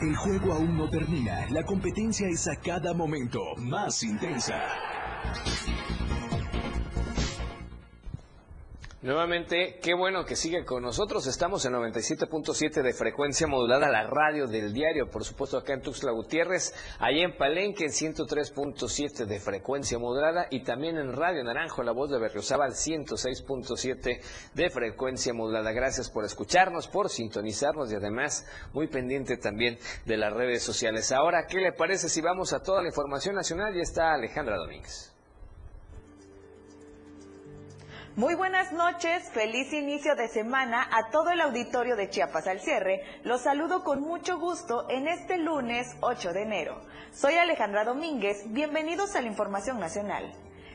[0.00, 1.46] El juego aún no termina.
[1.50, 4.58] La competencia es a cada momento más intensa.
[9.02, 11.26] Nuevamente, qué bueno que sigue con nosotros.
[11.26, 16.12] Estamos en 97.7 de frecuencia modulada, la radio del diario, por supuesto acá en Tuxtla
[16.12, 21.92] Gutiérrez, allá en Palenque en 103.7 de frecuencia modulada y también en Radio Naranjo, la
[21.92, 24.20] voz de Berriozábal 106.7
[24.52, 25.72] de frecuencia modulada.
[25.72, 31.10] Gracias por escucharnos, por sintonizarnos y además muy pendiente también de las redes sociales.
[31.10, 33.74] Ahora, ¿qué le parece si vamos a toda la información nacional?
[33.74, 35.09] Ya está Alejandra Domínguez.
[38.20, 43.02] Muy buenas noches, feliz inicio de semana a todo el auditorio de Chiapas al cierre.
[43.24, 46.82] Los saludo con mucho gusto en este lunes 8 de enero.
[47.14, 50.30] Soy Alejandra Domínguez, bienvenidos a la Información Nacional.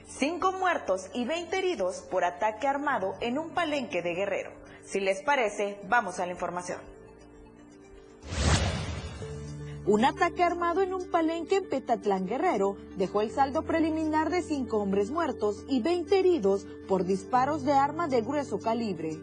[0.07, 4.49] Cinco muertos y 20 heridos por ataque armado en un palenque de Guerrero.
[4.83, 6.94] Si les parece, vamos a la información.
[9.87, 14.77] Un ataque armado en un palenque en Petatlán Guerrero dejó el saldo preliminar de cinco
[14.79, 19.19] hombres muertos y 20 heridos por disparos de arma de grueso calibre.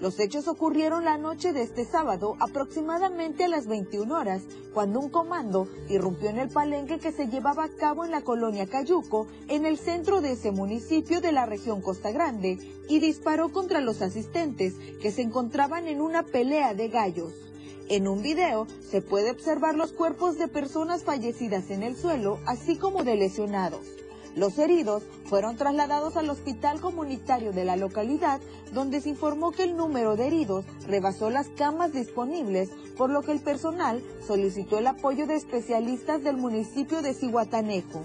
[0.00, 5.10] Los hechos ocurrieron la noche de este sábado, aproximadamente a las 21 horas, cuando un
[5.10, 9.66] comando irrumpió en el palenque que se llevaba a cabo en la colonia Cayuco, en
[9.66, 14.74] el centro de ese municipio de la región Costa Grande, y disparó contra los asistentes
[15.02, 17.43] que se encontraban en una pelea de gallos.
[17.90, 22.76] En un video se puede observar los cuerpos de personas fallecidas en el suelo, así
[22.76, 23.86] como de lesionados.
[24.34, 28.40] Los heridos fueron trasladados al hospital comunitario de la localidad,
[28.72, 33.32] donde se informó que el número de heridos rebasó las camas disponibles, por lo que
[33.32, 38.02] el personal solicitó el apoyo de especialistas del municipio de Cihuatanejo.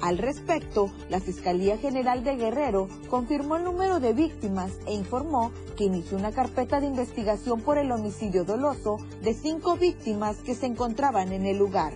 [0.00, 5.84] Al respecto, la Fiscalía General de Guerrero confirmó el número de víctimas e informó que
[5.84, 11.32] inició una carpeta de investigación por el homicidio doloso de cinco víctimas que se encontraban
[11.32, 11.92] en el lugar.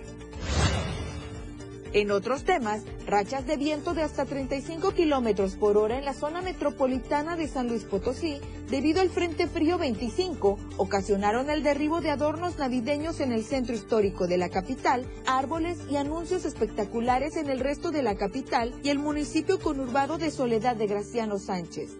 [1.94, 6.40] En otros temas, rachas de viento de hasta 35 kilómetros por hora en la zona
[6.40, 12.56] metropolitana de San Luis Potosí, debido al Frente Frío 25, ocasionaron el derribo de adornos
[12.56, 17.90] navideños en el centro histórico de la capital, árboles y anuncios espectaculares en el resto
[17.90, 21.90] de la capital y el municipio conurbado de Soledad de Graciano Sánchez.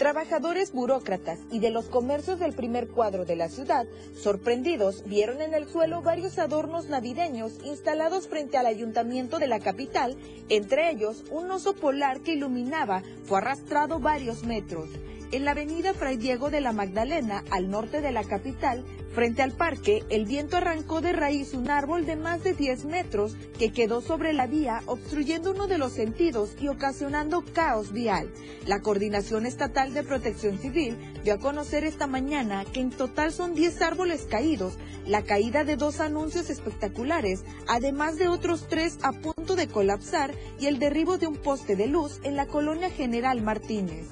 [0.00, 3.84] Trabajadores burócratas y de los comercios del primer cuadro de la ciudad,
[4.16, 10.16] sorprendidos, vieron en el suelo varios adornos navideños instalados frente al ayuntamiento de la capital,
[10.48, 14.88] entre ellos un oso polar que iluminaba fue arrastrado varios metros.
[15.32, 19.52] En la avenida Fray Diego de la Magdalena, al norte de la capital, frente al
[19.52, 24.00] parque, el viento arrancó de raíz un árbol de más de 10 metros que quedó
[24.00, 28.28] sobre la vía, obstruyendo uno de los sentidos y ocasionando caos vial.
[28.66, 33.54] La Coordinación Estatal de Protección Civil dio a conocer esta mañana que en total son
[33.54, 39.54] 10 árboles caídos, la caída de dos anuncios espectaculares, además de otros tres a punto
[39.54, 44.08] de colapsar y el derribo de un poste de luz en la colonia General Martínez.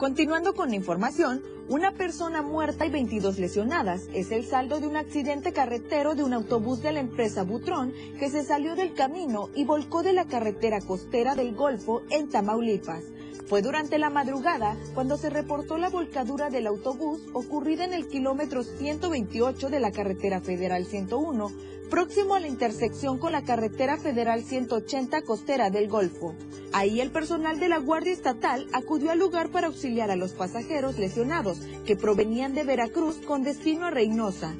[0.00, 4.96] Continuando con la información, una persona muerta y 22 lesionadas es el saldo de un
[4.96, 9.66] accidente carretero de un autobús de la empresa Butrón que se salió del camino y
[9.66, 13.04] volcó de la carretera costera del Golfo en Tamaulipas.
[13.50, 18.62] Fue durante la madrugada cuando se reportó la volcadura del autobús ocurrida en el kilómetro
[18.62, 21.50] 128 de la carretera federal 101,
[21.90, 26.36] próximo a la intersección con la carretera federal 180 costera del Golfo.
[26.72, 30.96] Ahí el personal de la Guardia Estatal acudió al lugar para auxiliar a los pasajeros
[30.96, 34.54] lesionados que provenían de Veracruz con destino a Reynosa.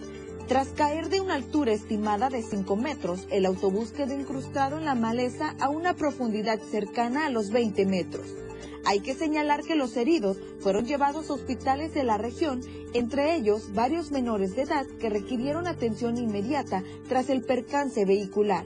[0.49, 4.97] Tras caer de una altura estimada de 5 metros, el autobús quedó incrustado en la
[4.97, 8.27] maleza a una profundidad cercana a los 20 metros.
[8.85, 12.61] Hay que señalar que los heridos fueron llevados a hospitales de la región,
[12.93, 18.65] entre ellos varios menores de edad que requirieron atención inmediata tras el percance vehicular.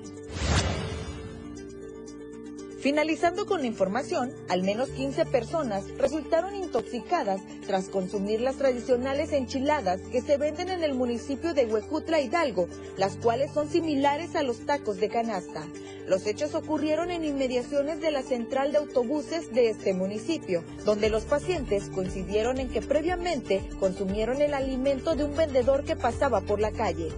[2.84, 10.02] Finalizando con la información, al menos 15 personas resultaron intoxicadas tras consumir las tradicionales enchiladas
[10.12, 12.68] que se venden en el municipio de Huejutla, Hidalgo,
[12.98, 15.66] las cuales son similares a los tacos de canasta.
[16.06, 21.24] Los hechos ocurrieron en inmediaciones de la central de autobuses de este municipio, donde los
[21.24, 26.70] pacientes coincidieron en que previamente consumieron el alimento de un vendedor que pasaba por la
[26.70, 27.08] calle.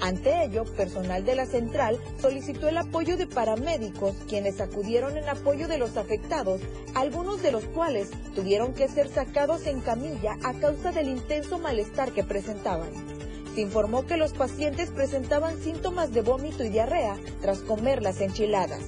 [0.00, 5.68] Ante ello, personal de la central solicitó el apoyo de paramédicos, quienes acudieron en apoyo
[5.68, 6.60] de los afectados,
[6.94, 12.12] algunos de los cuales tuvieron que ser sacados en camilla a causa del intenso malestar
[12.12, 12.90] que presentaban.
[13.54, 18.82] Se informó que los pacientes presentaban síntomas de vómito y diarrea tras comer las enchiladas.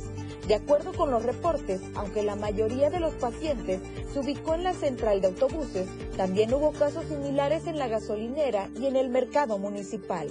[0.47, 3.81] De acuerdo con los reportes, aunque la mayoría de los pacientes
[4.13, 5.87] se ubicó en la central de autobuses,
[6.17, 10.29] también hubo casos similares en la gasolinera y en el mercado municipal.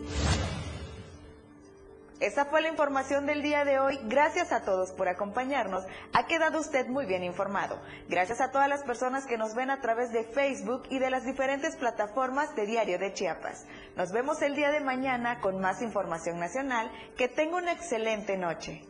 [2.20, 4.00] Esa fue la información del día de hoy.
[4.06, 5.86] Gracias a todos por acompañarnos.
[6.14, 7.80] Ha quedado usted muy bien informado.
[8.10, 11.26] Gracias a todas las personas que nos ven a través de Facebook y de las
[11.26, 13.68] diferentes plataformas de Diario de Chiapas.
[13.96, 16.92] Nos vemos el día de mañana con más información nacional.
[17.16, 18.82] Que tenga una excelente noche.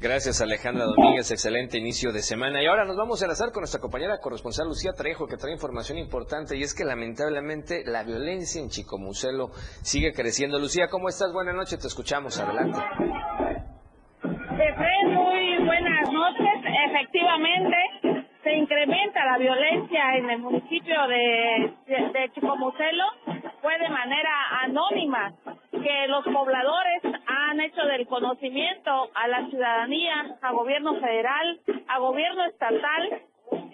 [0.00, 2.62] Gracias Alejandra Domínguez, excelente inicio de semana.
[2.62, 5.98] Y ahora nos vamos a enlazar con nuestra compañera corresponsal Lucía Trejo, que trae información
[5.98, 9.50] importante y es que lamentablemente la violencia en Chicomucelo
[9.82, 10.58] sigue creciendo.
[10.58, 11.34] Lucía, ¿cómo estás?
[11.34, 12.80] Buenas noches, te escuchamos, adelante.
[15.04, 16.64] muy buenas noches.
[16.88, 17.76] Efectivamente,
[18.42, 23.39] se incrementa la violencia en el municipio de, de Chicomucelo.
[23.62, 25.34] Fue de manera anónima
[25.70, 32.44] que los pobladores han hecho del conocimiento a la ciudadanía, a gobierno federal, a gobierno
[32.46, 33.22] estatal,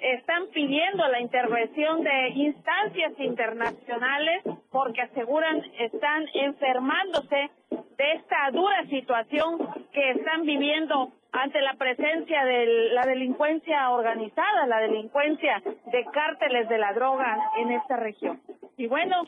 [0.01, 9.59] están pidiendo la intervención de instancias internacionales porque aseguran están enfermándose de esta dura situación
[9.93, 16.79] que están viviendo ante la presencia de la delincuencia organizada, la delincuencia de cárteles de
[16.79, 18.41] la droga en esta región.
[18.77, 19.25] Y bueno,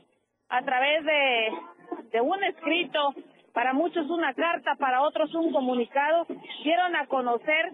[0.49, 3.15] a través de un escrito,
[3.53, 6.27] para muchos una carta, para otros un comunicado,
[6.63, 7.73] dieron a conocer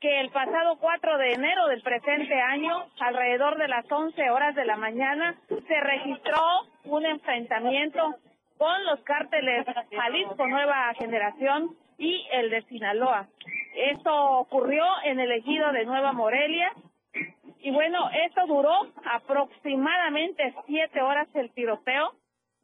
[0.00, 4.64] que el pasado 4 de enero del presente año, alrededor de las 11 horas de
[4.64, 6.40] la mañana, se registró
[6.84, 8.14] un enfrentamiento
[8.56, 13.28] con los cárteles Jalisco Nueva Generación y el de Sinaloa.
[13.76, 16.72] Esto ocurrió en el ejido de Nueva Morelia.
[17.62, 18.72] Y bueno, esto duró
[19.04, 22.14] aproximadamente siete horas el tiroteo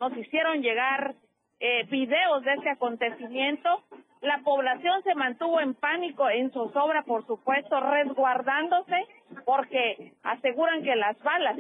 [0.01, 1.15] nos hicieron llegar
[1.61, 3.83] eh, videos de ese acontecimiento.
[4.21, 9.07] La población se mantuvo en pánico, en zozobra, por supuesto, resguardándose,
[9.45, 11.57] porque aseguran que las balas,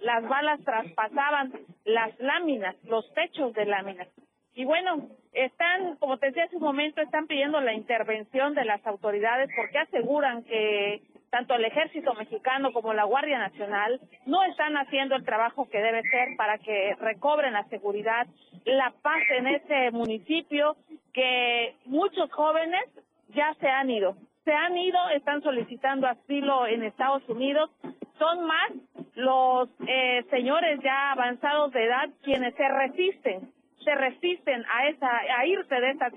[0.00, 1.52] las balas traspasaban
[1.84, 4.08] las láminas, los techos de láminas.
[4.54, 8.84] Y bueno, están, como te decía hace un momento, están pidiendo la intervención de las
[8.86, 15.16] autoridades porque aseguran que tanto el ejército mexicano como la Guardia Nacional no están haciendo
[15.16, 18.26] el trabajo que debe ser para que recobren la seguridad,
[18.64, 20.76] la paz en ese municipio,
[21.12, 22.84] que muchos jóvenes
[23.34, 24.16] ya se han ido.
[24.44, 27.70] Se han ido, están solicitando asilo en Estados Unidos.
[28.18, 28.72] Son más
[29.14, 33.52] los eh, señores ya avanzados de edad quienes se resisten,
[33.84, 36.10] se resisten a esa, a irse de esta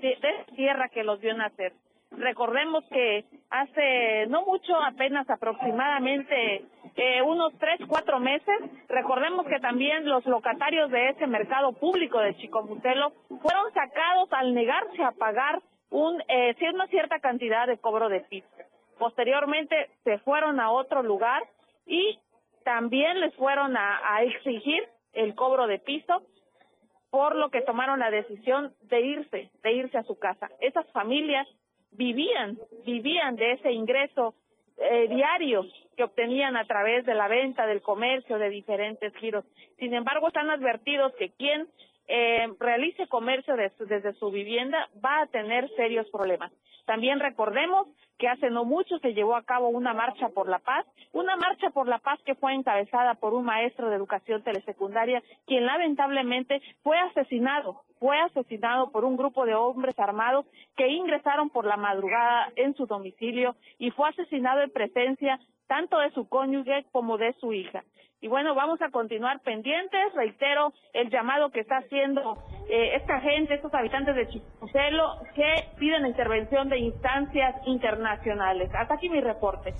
[0.54, 1.72] tierra que los vio nacer.
[2.18, 6.64] Recordemos que hace no mucho, apenas aproximadamente
[6.96, 8.54] eh, unos tres, cuatro meses,
[8.88, 15.02] recordemos que también los locatarios de ese mercado público de Chicomutelo fueron sacados al negarse
[15.02, 18.48] a pagar un, eh, una cierta cantidad de cobro de piso.
[18.98, 21.42] Posteriormente se fueron a otro lugar
[21.86, 22.18] y
[22.64, 26.22] también les fueron a exigir el cobro de piso
[27.12, 30.48] por lo que tomaron la decisión de irse, de irse a su casa.
[30.60, 31.46] Esas familias
[31.92, 34.34] vivían, vivían de ese ingreso
[34.78, 35.66] eh, diario
[35.96, 39.44] que obtenían a través de la venta, del comercio, de diferentes giros.
[39.78, 41.68] Sin embargo, están advertidos que quien
[42.08, 46.52] eh, realice comercio desde su vivienda va a tener serios problemas.
[46.86, 47.86] También recordemos
[48.18, 51.70] que hace no mucho se llevó a cabo una marcha por la paz, una marcha
[51.70, 56.98] por la paz que fue encabezada por un maestro de educación telesecundaria, quien lamentablemente fue
[56.98, 60.44] asesinado, fue asesinado por un grupo de hombres armados
[60.76, 65.38] que ingresaron por la madrugada en su domicilio y fue asesinado en presencia
[65.68, 67.84] tanto de su cónyuge como de su hija.
[68.22, 70.14] Y bueno, vamos a continuar pendientes.
[70.14, 72.38] Reitero el llamado que está haciendo
[72.70, 78.70] eh, esta gente, estos habitantes de Chicucelo, que piden intervención de instancias internacionales.
[78.74, 79.74] Hasta aquí mi reporte.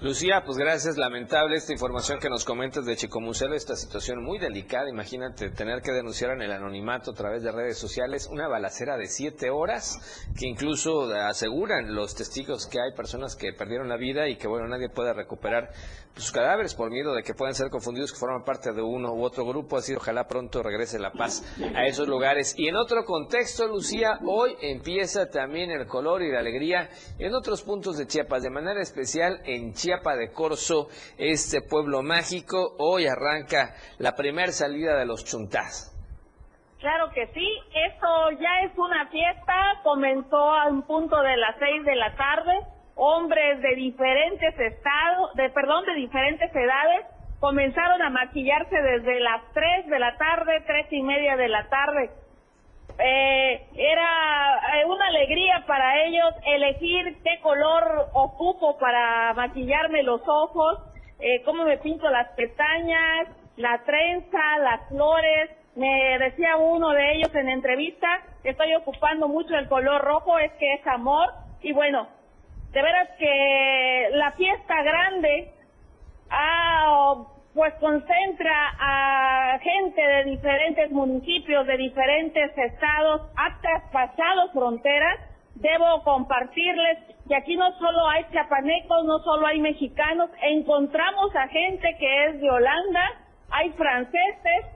[0.00, 0.96] Lucía, pues gracias.
[0.96, 4.90] Lamentable esta información que nos comentas de Chicomucelo, esta situación muy delicada.
[4.90, 9.06] Imagínate tener que denunciar en el anonimato a través de redes sociales una balacera de
[9.06, 14.36] siete horas, que incluso aseguran los testigos que hay personas que perdieron la vida y
[14.36, 15.70] que, bueno, nadie puede recuperar
[16.16, 19.44] sus cadáveres por miedo de que puedan ser que forman parte de uno u otro
[19.44, 19.76] grupo.
[19.76, 21.42] Así, ojalá pronto regrese la paz
[21.74, 22.54] a esos lugares.
[22.58, 27.62] Y en otro contexto, Lucía, hoy empieza también el color y la alegría en otros
[27.62, 32.74] puntos de Chiapas, de manera especial en Chiapas de Corzo, este pueblo mágico.
[32.78, 35.90] Hoy arranca la primera salida de los chuntás.
[36.84, 41.82] Claro que sí, esto ya es una fiesta, comenzó a un punto de las seis
[41.82, 42.52] de la tarde,
[42.94, 47.06] hombres de diferentes estados, de perdón, de diferentes edades,
[47.40, 52.10] comenzaron a maquillarse desde las tres de la tarde, tres y media de la tarde
[52.98, 60.78] eh, era eh, una alegría para ellos elegir qué color ocupo para maquillarme los ojos,
[61.18, 65.50] eh, cómo me pinto las pestañas, la trenza, las flores.
[65.74, 68.06] Me decía uno de ellos en entrevista,
[68.44, 71.32] estoy ocupando mucho el color rojo, es que es amor.
[71.62, 72.06] Y bueno,
[72.70, 75.52] de veras que la fiesta grande
[76.30, 76.74] ha
[77.54, 85.20] pues concentra a gente de diferentes municipios, de diferentes estados, ha traspasado fronteras.
[85.54, 86.98] Debo compartirles
[87.28, 92.40] que aquí no solo hay chiapanecos, no solo hay mexicanos, encontramos a gente que es
[92.40, 93.08] de Holanda,
[93.50, 94.66] hay franceses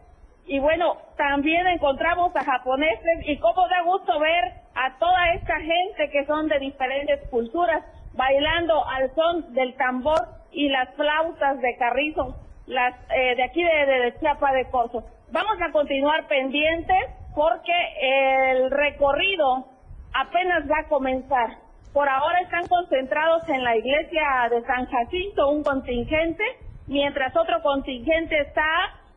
[0.46, 6.10] y bueno, también encontramos a japoneses y cómo da gusto ver a toda esta gente
[6.12, 7.82] que son de diferentes culturas
[8.14, 12.36] bailando al son del tambor y las flautas de carrizo
[12.68, 15.02] las eh, de aquí de, de, Chiapa de Corzo.
[15.32, 16.96] Vamos a continuar pendientes
[17.34, 19.66] porque el recorrido
[20.12, 21.50] apenas va a comenzar.
[21.92, 26.44] Por ahora están concentrados en la iglesia de San Jacinto un contingente,
[26.86, 28.68] mientras otro contingente está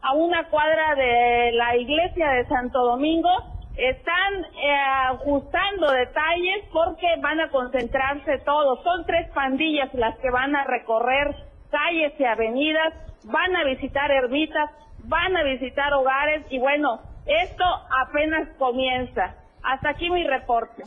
[0.01, 3.29] a una cuadra de la iglesia de Santo Domingo.
[3.76, 4.76] Están eh,
[5.09, 8.84] ajustando detalles porque van a concentrarse todos.
[8.84, 11.36] Son tres pandillas las que van a recorrer
[11.72, 12.93] calles y avenidas
[13.24, 14.69] van a visitar ermitas,
[15.05, 17.63] van a visitar hogares y bueno, esto
[18.07, 19.36] apenas comienza.
[19.63, 20.84] Hasta aquí mi reporte.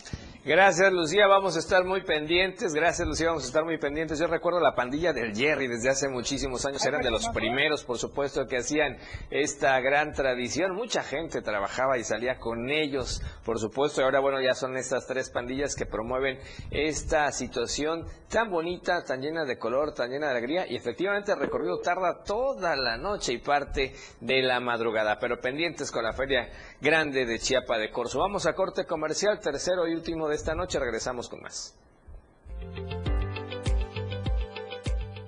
[0.47, 1.27] Gracias, Lucía.
[1.27, 2.75] Vamos a estar muy pendientes.
[2.75, 3.29] Gracias, Lucía.
[3.29, 4.19] Vamos a estar muy pendientes.
[4.19, 6.85] Yo recuerdo la pandilla del Jerry desde hace muchísimos años.
[6.85, 8.99] Eran de los primeros, por supuesto, que hacían
[9.31, 10.75] esta gran tradición.
[10.75, 14.03] Mucha gente trabajaba y salía con ellos, por supuesto.
[14.03, 16.39] Y ahora, bueno, ya son estas tres pandillas que promueven
[16.71, 20.67] esta situación tan bonita, tan llena de color, tan llena de alegría.
[20.71, 25.17] Y efectivamente el recorrido tarda toda la noche y parte de la madrugada.
[25.19, 26.51] Pero pendientes con la Feria
[26.83, 28.19] Grande de Chiapa de Corzo.
[28.19, 30.79] Vamos a corte comercial, tercero y último de esta noche.
[30.79, 31.75] Regresamos con más.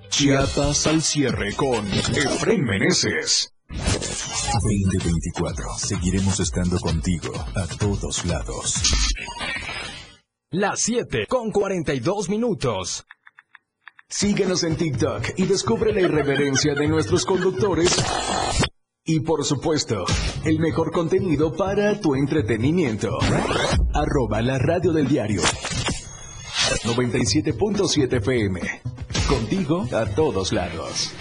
[0.09, 3.53] Chiapas al cierre con Efraín Meneses.
[3.69, 5.79] 2024.
[5.79, 8.83] Seguiremos estando contigo a todos lados.
[10.51, 13.05] Las 7 con 42 minutos.
[14.09, 17.97] Síguenos en TikTok y descubre la irreverencia de nuestros conductores.
[19.09, 20.05] Y por supuesto,
[20.45, 23.17] el mejor contenido para tu entretenimiento.
[23.95, 25.43] Arroba la radio del diario.
[26.83, 28.61] 97.7 FM.
[29.29, 31.13] Contigo a todos lados.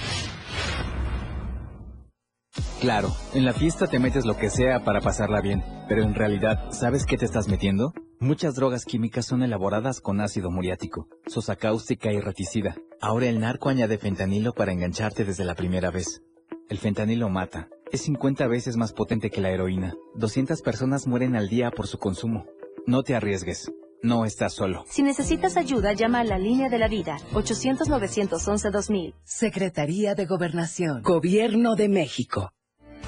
[2.81, 6.71] Claro, en la fiesta te metes lo que sea para pasarla bien, pero en realidad,
[6.71, 7.93] ¿sabes qué te estás metiendo?
[8.19, 12.75] Muchas drogas químicas son elaboradas con ácido muriático, sosa cáustica y reticida.
[12.99, 16.23] Ahora el narco añade fentanilo para engancharte desde la primera vez.
[16.67, 17.69] El fentanilo mata.
[17.91, 19.93] Es 50 veces más potente que la heroína.
[20.15, 22.45] 200 personas mueren al día por su consumo.
[22.88, 23.71] No te arriesgues.
[24.01, 24.83] No estás solo.
[24.88, 27.17] Si necesitas ayuda, llama a la línea de la vida.
[27.33, 29.13] 800-911-2000.
[29.23, 31.01] Secretaría de Gobernación.
[31.01, 32.51] Gobierno de México.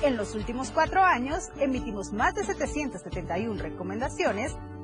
[0.03, 4.55] En los últimos cuatro años, emitimos más de 771 recomendaciones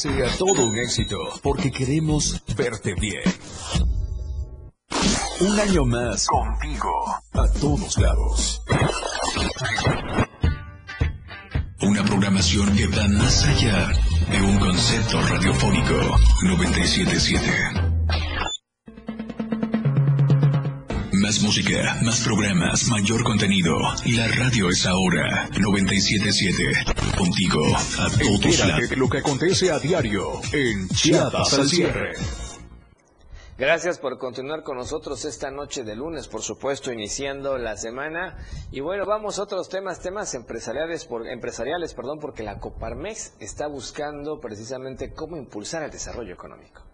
[0.00, 3.22] sea todo un éxito, porque queremos verte bien.
[5.40, 6.90] Un año más contigo
[7.32, 8.62] a todos lados.
[11.82, 13.92] Una programación que va más allá
[14.30, 18.00] de un concepto radiofónico 977.
[21.12, 23.76] Más música, más programas, mayor contenido.
[24.06, 26.99] La radio es ahora 977.
[27.20, 28.88] Contigo a todos lados.
[28.88, 32.12] de lo que acontece a diario en Chiapas al cierre.
[33.58, 38.38] Gracias por continuar con nosotros esta noche de lunes, por supuesto, iniciando la semana.
[38.70, 43.66] Y bueno, vamos a otros temas, temas empresariales, por, empresariales, perdón, porque la Coparmex está
[43.66, 46.89] buscando precisamente cómo impulsar el desarrollo económico.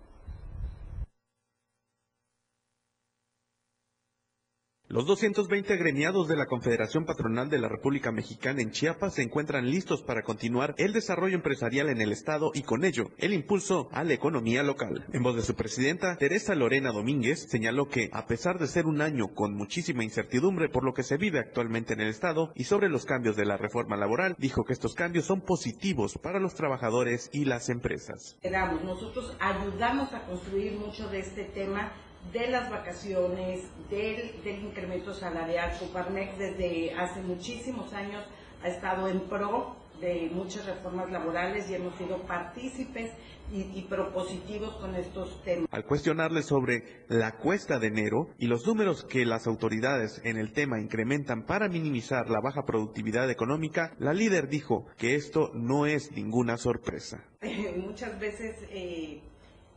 [4.96, 9.68] Los 220 agremiados de la Confederación Patronal de la República Mexicana en Chiapas se encuentran
[9.68, 14.04] listos para continuar el desarrollo empresarial en el Estado y con ello el impulso a
[14.04, 15.04] la economía local.
[15.12, 19.02] En voz de su presidenta, Teresa Lorena Domínguez, señaló que a pesar de ser un
[19.02, 22.88] año con muchísima incertidumbre por lo que se vive actualmente en el Estado y sobre
[22.88, 27.28] los cambios de la reforma laboral, dijo que estos cambios son positivos para los trabajadores
[27.34, 28.38] y las empresas.
[28.82, 31.92] Nosotros ayudamos a construir mucho de este tema
[32.32, 35.76] de las vacaciones, del, del incremento salarial.
[35.78, 38.24] Coparmex desde hace muchísimos años
[38.62, 43.12] ha estado en pro de muchas reformas laborales y hemos sido partícipes
[43.50, 45.68] y, y propositivos con estos temas.
[45.70, 50.52] Al cuestionarle sobre la cuesta de enero y los números que las autoridades en el
[50.52, 56.12] tema incrementan para minimizar la baja productividad económica, la líder dijo que esto no es
[56.12, 57.24] ninguna sorpresa.
[57.76, 59.22] Muchas veces eh,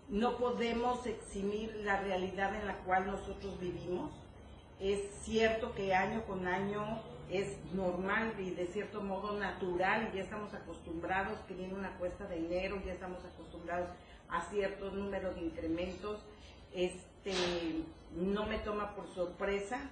[0.10, 4.12] no podemos eximir la realidad en la cual nosotros vivimos.
[4.80, 10.24] Es cierto que año con año es normal y de cierto modo natural y ya
[10.24, 13.90] estamos acostumbrados que viene una cuesta de enero, ya estamos acostumbrados
[14.30, 16.20] a cierto número de incrementos.
[16.74, 17.84] Este,
[18.16, 19.92] no me toma por sorpresa.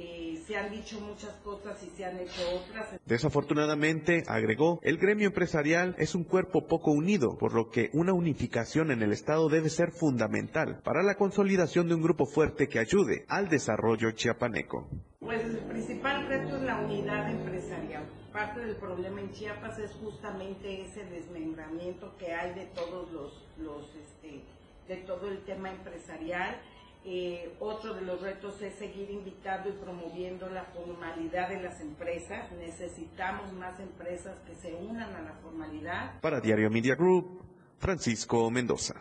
[0.00, 3.00] Eh, se han dicho muchas cosas y se han hecho otras.
[3.04, 8.92] Desafortunadamente, agregó, el gremio empresarial es un cuerpo poco unido, por lo que una unificación
[8.92, 13.24] en el Estado debe ser fundamental para la consolidación de un grupo fuerte que ayude
[13.28, 14.88] al desarrollo chiapaneco.
[15.18, 18.08] Pues el principal reto es la unidad empresarial.
[18.32, 23.96] Parte del problema en Chiapas es justamente ese desmembramiento que hay de todos los, los
[23.96, 24.44] este,
[24.86, 26.60] de todo el tema empresarial.
[27.04, 32.50] Eh, otro de los retos es seguir invitando y promoviendo la formalidad de las empresas.
[32.52, 36.20] Necesitamos más empresas que se unan a la formalidad.
[36.20, 37.42] Para Diario Media Group,
[37.78, 38.94] Francisco Mendoza.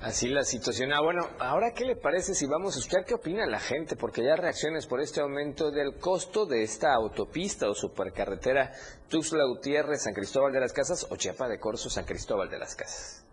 [0.00, 0.92] Así la situación.
[0.92, 4.22] Ah, bueno, ahora qué le parece si vamos a escuchar qué opina la gente, porque
[4.22, 8.70] ya reacciones por este aumento del costo de esta autopista o supercarretera
[9.08, 12.76] Tuxtla Gutiérrez, San Cristóbal de las Casas o Chiapa de Corzo, San Cristóbal de las
[12.76, 13.27] Casas.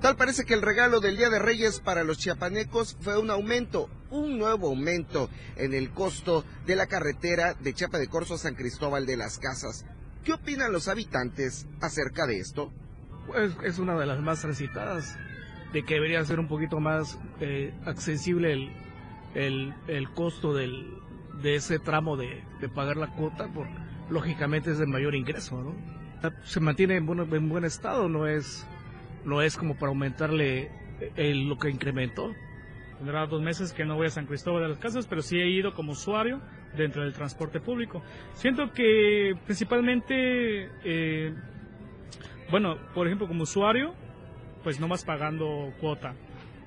[0.00, 3.90] Tal parece que el regalo del Día de Reyes para los chiapanecos fue un aumento,
[4.10, 8.54] un nuevo aumento en el costo de la carretera de Chiapa de Corzo a San
[8.54, 9.84] Cristóbal de las Casas.
[10.24, 12.72] ¿Qué opinan los habitantes acerca de esto?
[13.26, 15.16] Pues es una de las más transitadas,
[15.74, 18.54] de que debería ser un poquito más eh, accesible
[19.34, 20.94] el, el, costo del,
[21.42, 23.66] de ese tramo de, de pagar la cuota, por,
[24.10, 25.74] lógicamente es de mayor ingreso, ¿no?
[26.44, 28.66] Se mantiene en buen, en buen estado, no es
[29.24, 30.70] no es como para aumentarle
[31.16, 32.34] el, lo que incrementó.
[32.98, 35.48] Tendrá dos meses que no voy a San Cristóbal de las Casas, pero sí he
[35.48, 36.40] ido como usuario
[36.76, 38.02] dentro del transporte público.
[38.34, 41.34] Siento que principalmente, eh,
[42.50, 43.94] bueno, por ejemplo, como usuario,
[44.62, 46.14] pues no vas pagando cuota,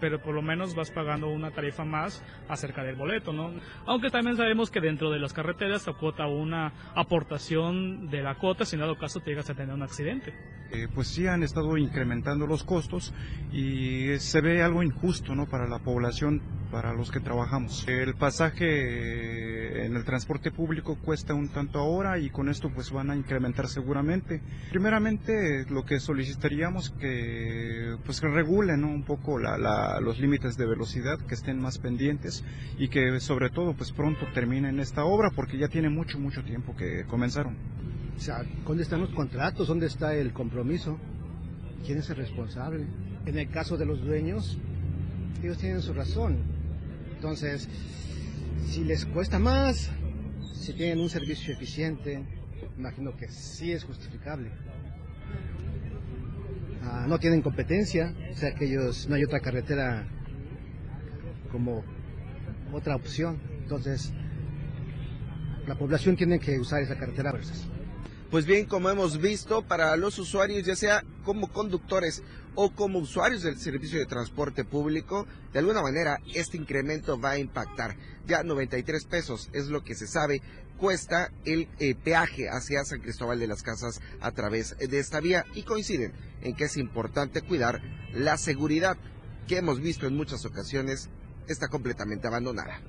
[0.03, 3.53] pero por lo menos vas pagando una tarifa más acerca del boleto, ¿no?
[3.85, 8.65] Aunque también sabemos que dentro de las carreteras te cuota una aportación de la cuota,
[8.65, 10.33] si en dado caso te llegas a tener un accidente.
[10.73, 13.13] Eh, pues sí han estado incrementando los costos
[13.51, 15.45] y se ve algo injusto ¿no?
[15.45, 16.41] para la población,
[16.71, 17.87] para los que trabajamos.
[17.87, 23.11] El pasaje en el transporte público cuesta un tanto ahora y con esto pues van
[23.11, 24.41] a incrementar seguramente.
[24.71, 28.87] Primeramente lo que solicitaríamos que pues que regulen ¿no?
[28.87, 32.43] un poco la, a los límites de velocidad, que estén más pendientes
[32.77, 36.75] y que sobre todo pues pronto terminen esta obra porque ya tiene mucho, mucho tiempo
[36.75, 37.55] que comenzaron.
[38.65, 39.67] ¿dónde están los contratos?
[39.67, 40.97] ¿Dónde está el compromiso?
[41.85, 42.85] ¿Quién es el responsable?
[43.25, 44.57] En el caso de los dueños,
[45.41, 46.37] ellos tienen su razón.
[47.15, 47.67] Entonces,
[48.67, 49.91] si les cuesta más,
[50.53, 52.23] si tienen un servicio eficiente,
[52.77, 54.51] imagino que sí es justificable.
[56.85, 60.05] Ah, no tienen competencia, o sea que ellos no hay otra carretera
[61.51, 61.83] como
[62.73, 63.39] otra opción.
[63.61, 64.11] Entonces,
[65.65, 67.65] la población tiene que usar esa carretera a veces.
[68.29, 72.23] Pues bien, como hemos visto, para los usuarios, ya sea como conductores
[72.55, 77.39] o como usuarios del servicio de transporte público, de alguna manera este incremento va a
[77.39, 77.95] impactar.
[78.25, 80.41] Ya 93 pesos es lo que se sabe
[80.83, 85.45] cuesta el eh, peaje hacia San Cristóbal de las Casas a través de esta vía
[85.53, 86.11] y coinciden
[86.41, 87.79] en que es importante cuidar
[88.11, 88.97] la seguridad
[89.47, 91.09] que hemos visto en muchas ocasiones
[91.47, 92.81] está completamente abandonada.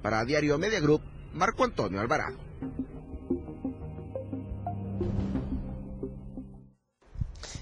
[0.00, 1.02] Para Diario Media Group,
[1.34, 2.38] Marco Antonio Alvarado.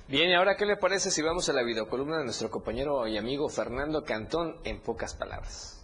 [0.06, 3.18] Bien, y ahora, ¿qué le parece si vamos a la videocolumna de nuestro compañero y
[3.18, 5.83] amigo Fernando Cantón en pocas palabras?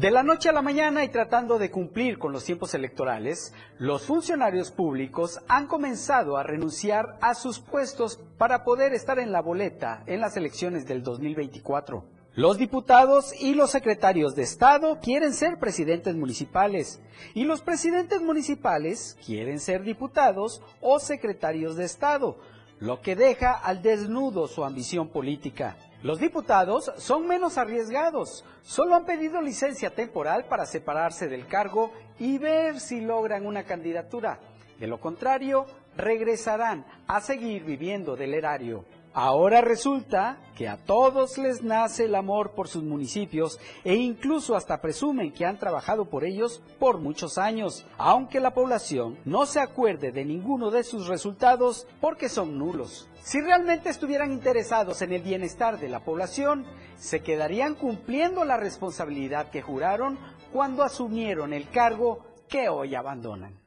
[0.00, 4.06] De la noche a la mañana y tratando de cumplir con los tiempos electorales, los
[4.06, 10.02] funcionarios públicos han comenzado a renunciar a sus puestos para poder estar en la boleta
[10.06, 12.02] en las elecciones del 2024.
[12.34, 17.02] Los diputados y los secretarios de Estado quieren ser presidentes municipales
[17.34, 22.38] y los presidentes municipales quieren ser diputados o secretarios de Estado,
[22.78, 25.76] lo que deja al desnudo su ambición política.
[26.02, 32.38] Los diputados son menos arriesgados, solo han pedido licencia temporal para separarse del cargo y
[32.38, 34.40] ver si logran una candidatura.
[34.78, 35.66] De lo contrario,
[35.98, 38.86] regresarán a seguir viviendo del erario.
[39.12, 44.80] Ahora resulta que a todos les nace el amor por sus municipios e incluso hasta
[44.80, 50.12] presumen que han trabajado por ellos por muchos años, aunque la población no se acuerde
[50.12, 53.08] de ninguno de sus resultados porque son nulos.
[53.22, 56.64] Si realmente estuvieran interesados en el bienestar de la población,
[56.96, 60.18] se quedarían cumpliendo la responsabilidad que juraron
[60.52, 63.59] cuando asumieron el cargo que hoy abandonan.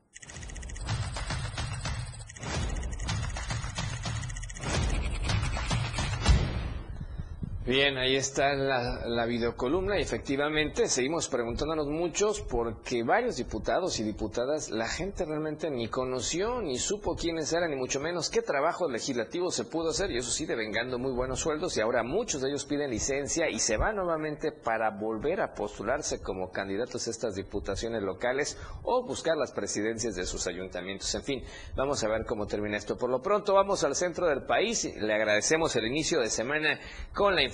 [7.65, 14.69] Bien, ahí está la, videocolumna y efectivamente seguimos preguntándonos muchos porque varios diputados y diputadas
[14.69, 19.49] la gente realmente ni conoció ni supo quiénes eran ni mucho menos qué trabajo legislativo
[19.49, 22.65] se pudo hacer y eso sí devengando muy buenos sueldos y ahora muchos de ellos
[22.65, 28.03] piden licencia y se van nuevamente para volver a postularse como candidatos a estas diputaciones
[28.03, 31.15] locales o buscar las presidencias de sus ayuntamientos.
[31.15, 31.43] En fin,
[31.77, 32.97] vamos a ver cómo termina esto.
[32.97, 34.83] Por lo pronto vamos al centro del país.
[34.97, 36.77] Le agradecemos el inicio de semana
[37.13, 37.52] con la información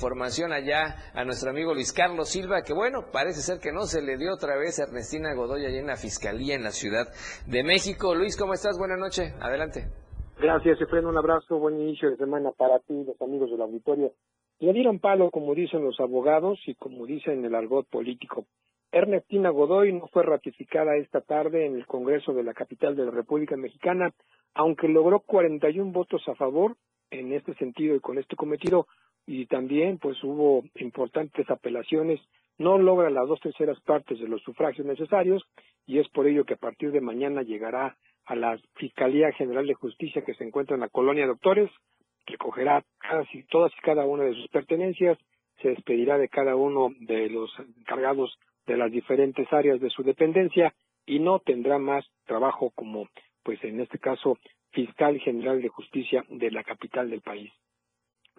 [0.51, 4.17] allá a nuestro amigo Luis Carlos Silva, que bueno, parece ser que no se le
[4.17, 7.07] dio otra vez a Ernestina Godoy allá en la Fiscalía en la Ciudad
[7.47, 8.15] de México.
[8.15, 8.77] Luis, ¿cómo estás?
[8.77, 9.87] Buenas noches, adelante.
[10.39, 14.13] Gracias, Efren, un abrazo, buen inicio de semana para ti, los amigos del auditorio.
[14.59, 18.45] Le dieron palo, como dicen los abogados y como dicen el argot político.
[18.91, 23.11] Ernestina Godoy no fue ratificada esta tarde en el Congreso de la capital de la
[23.11, 24.13] República Mexicana,
[24.53, 26.75] aunque logró 41 votos a favor
[27.11, 28.87] en este sentido y con este cometido,
[29.31, 32.19] y también pues hubo importantes apelaciones,
[32.57, 35.43] no logra las dos terceras partes de los sufragios necesarios
[35.85, 39.75] y es por ello que a partir de mañana llegará a la Fiscalía General de
[39.75, 41.69] Justicia que se encuentra en la colonia Doctores,
[42.25, 45.15] recogerá casi todas y cada una de sus pertenencias,
[45.61, 50.73] se despedirá de cada uno de los encargados de las diferentes áreas de su dependencia
[51.05, 53.07] y no tendrá más trabajo como,
[53.43, 54.39] pues en este caso,
[54.71, 57.51] fiscal general de justicia de la capital del país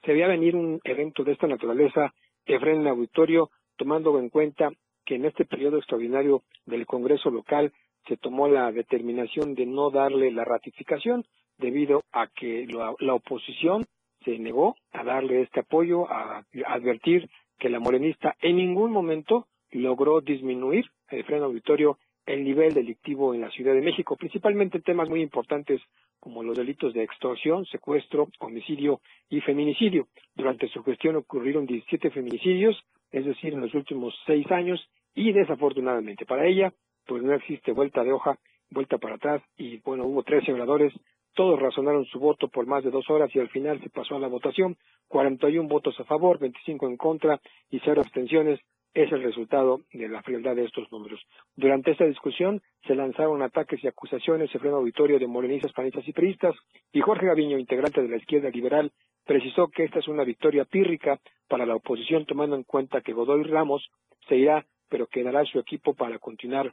[0.05, 2.13] se veía venir un evento de esta naturaleza,
[2.47, 4.71] Efren, en el auditorio, tomando en cuenta
[5.05, 7.73] que en este periodo extraordinario del Congreso local
[8.07, 11.25] se tomó la determinación de no darle la ratificación
[11.59, 13.87] debido a que la, la oposición
[14.25, 17.29] se negó a darle este apoyo, a, advertir
[17.59, 23.51] que la morenista en ningún momento logró disminuir, Efren Auditorio, el nivel delictivo en la
[23.51, 25.81] Ciudad de México, principalmente en temas muy importantes
[26.21, 30.07] como los delitos de extorsión, secuestro, homicidio y feminicidio.
[30.35, 32.77] Durante su gestión ocurrieron 17 feminicidios,
[33.11, 34.81] es decir, en los últimos seis años,
[35.15, 36.73] y desafortunadamente para ella,
[37.07, 38.39] pues no existe vuelta de hoja,
[38.71, 40.93] vuelta para atrás, y bueno, hubo 13 oradores,
[41.35, 44.21] todos razonaron su voto por más de dos horas y al final se pasó a
[44.21, 44.77] la votación,
[45.09, 47.41] 41 votos a favor, 25 en contra
[47.71, 48.61] y cero abstenciones,
[48.95, 51.21] es el resultado de la frialdad de estos números.
[51.57, 56.13] Durante esta discusión se lanzaron ataques y acusaciones en pleno auditorio de morenistas, panistas y
[56.13, 56.55] priistas,
[56.93, 58.93] y Jorge Gaviño, integrante de la izquierda liberal,
[59.25, 63.45] precisó que esta es una victoria pírrica para la oposición, tomando en cuenta que Godoy
[63.45, 63.91] Ramos
[64.29, 66.73] se irá, pero quedará su equipo para continuar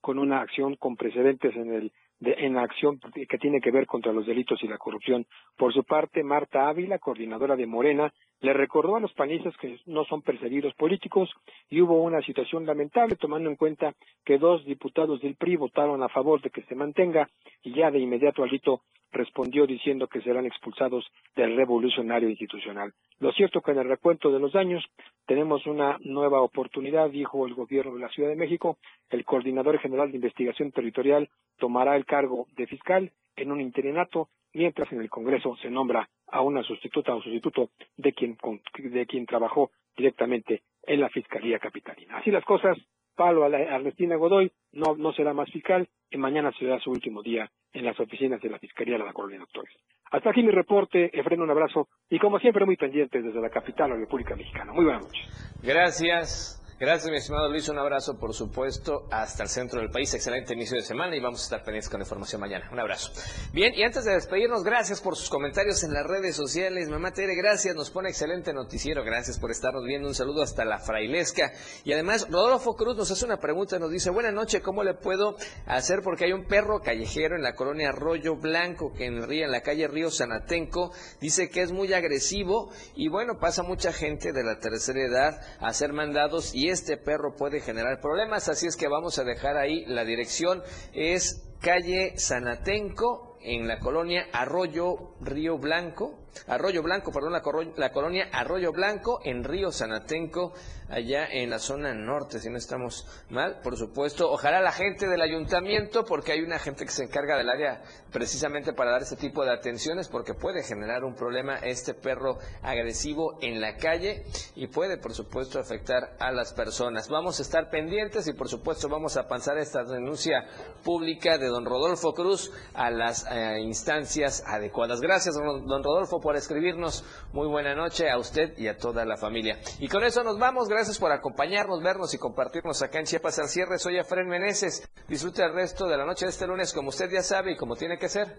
[0.00, 3.86] con una acción con precedentes en el de, en la acción que tiene que ver
[3.86, 5.26] contra los delitos y la corrupción.
[5.56, 10.04] Por su parte, Marta Ávila, coordinadora de Morena, le recordó a los panistas que no
[10.04, 11.30] son perseguidos políticos
[11.68, 16.08] y hubo una situación lamentable tomando en cuenta que dos diputados del PRI votaron a
[16.08, 17.28] favor de que se mantenga
[17.62, 22.92] y ya de inmediato Alito respondió diciendo que serán expulsados del revolucionario institucional.
[23.20, 24.84] Lo cierto que en el recuento de los daños
[25.26, 28.78] tenemos una nueva oportunidad, dijo el gobierno de la Ciudad de México.
[29.10, 31.28] El coordinador general de investigación territorial
[31.58, 36.42] tomará el cargo de fiscal en un interinato, mientras en el Congreso se nombra a
[36.42, 38.36] una sustituta o sustituto de quien,
[38.78, 42.18] de quien trabajó directamente en la Fiscalía Capitalina.
[42.18, 42.76] Así las cosas,
[43.14, 47.50] Palo a Ernestina Godoy no, no será más fiscal y mañana será su último día
[47.72, 49.74] en las oficinas de la Fiscalía de la Colonia Doctores.
[50.10, 53.90] Hasta aquí mi reporte, Efren, un abrazo y como siempre muy pendientes desde la capital
[53.90, 54.72] de la República Mexicana.
[54.72, 55.60] Muy buenas noches.
[55.62, 56.62] Gracias.
[56.80, 57.68] Gracias, mi estimado Luis.
[57.68, 60.14] Un abrazo, por supuesto, hasta el centro del país.
[60.14, 62.68] Excelente inicio de semana y vamos a estar pendientes con la información mañana.
[62.70, 63.10] Un abrazo.
[63.52, 66.88] Bien, y antes de despedirnos, gracias por sus comentarios en las redes sociales.
[66.88, 67.74] Mamá Tere, gracias.
[67.74, 69.02] Nos pone excelente noticiero.
[69.02, 70.06] Gracias por estarnos viendo.
[70.06, 71.50] Un saludo hasta la frailesca.
[71.82, 73.80] Y además, Rodolfo Cruz nos hace una pregunta.
[73.80, 75.34] Nos dice, buena noche, ¿cómo le puedo
[75.66, 76.02] hacer?
[76.04, 79.50] Porque hay un perro callejero en la colonia Arroyo Blanco, que en, el río, en
[79.50, 84.44] la calle Río Sanatenco, dice que es muy agresivo y bueno, pasa mucha gente de
[84.44, 88.88] la tercera edad a hacer mandados y este perro puede generar problemas, así es que
[88.88, 90.62] vamos a dejar ahí la dirección,
[90.92, 98.72] es calle Sanatenco en la colonia Arroyo Río Blanco, Arroyo Blanco, perdón, la, colonia Arroyo
[98.72, 100.52] Blanco en Río Sanatenco,
[100.88, 104.30] allá en la zona norte, si no estamos mal, por supuesto.
[104.30, 108.72] Ojalá la gente del ayuntamiento, porque hay una gente que se encarga del área precisamente
[108.72, 113.60] para dar este tipo de atenciones, porque puede generar un problema este perro agresivo en
[113.60, 114.24] la calle
[114.54, 117.08] y puede, por supuesto, afectar a las personas.
[117.08, 120.46] Vamos a estar pendientes y, por supuesto, vamos a pasar esta denuncia
[120.84, 125.00] pública de don Rodolfo Cruz a las eh, instancias adecuadas.
[125.00, 127.04] Gracias, don Rodolfo, por escribirnos.
[127.32, 129.58] Muy buena noche a usted y a toda la familia.
[129.78, 130.68] Y con eso nos vamos.
[130.68, 133.78] Gracias por acompañarnos, vernos y compartirnos acá en Chiapas al cierre.
[133.78, 134.88] Soy Efren Meneses.
[135.08, 137.76] Disfrute el resto de la noche de este lunes como usted ya sabe y como
[137.76, 138.36] tiene que ser.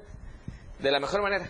[0.79, 1.49] De la mejor manera.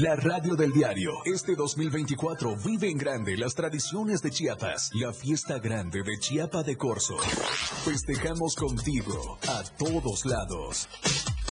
[0.00, 1.12] La radio del diario.
[1.24, 4.90] Este 2024 vive en grande las tradiciones de Chiapas.
[4.94, 7.16] La fiesta grande de Chiapa de Corzo.
[7.84, 10.88] Festejamos contigo a todos lados.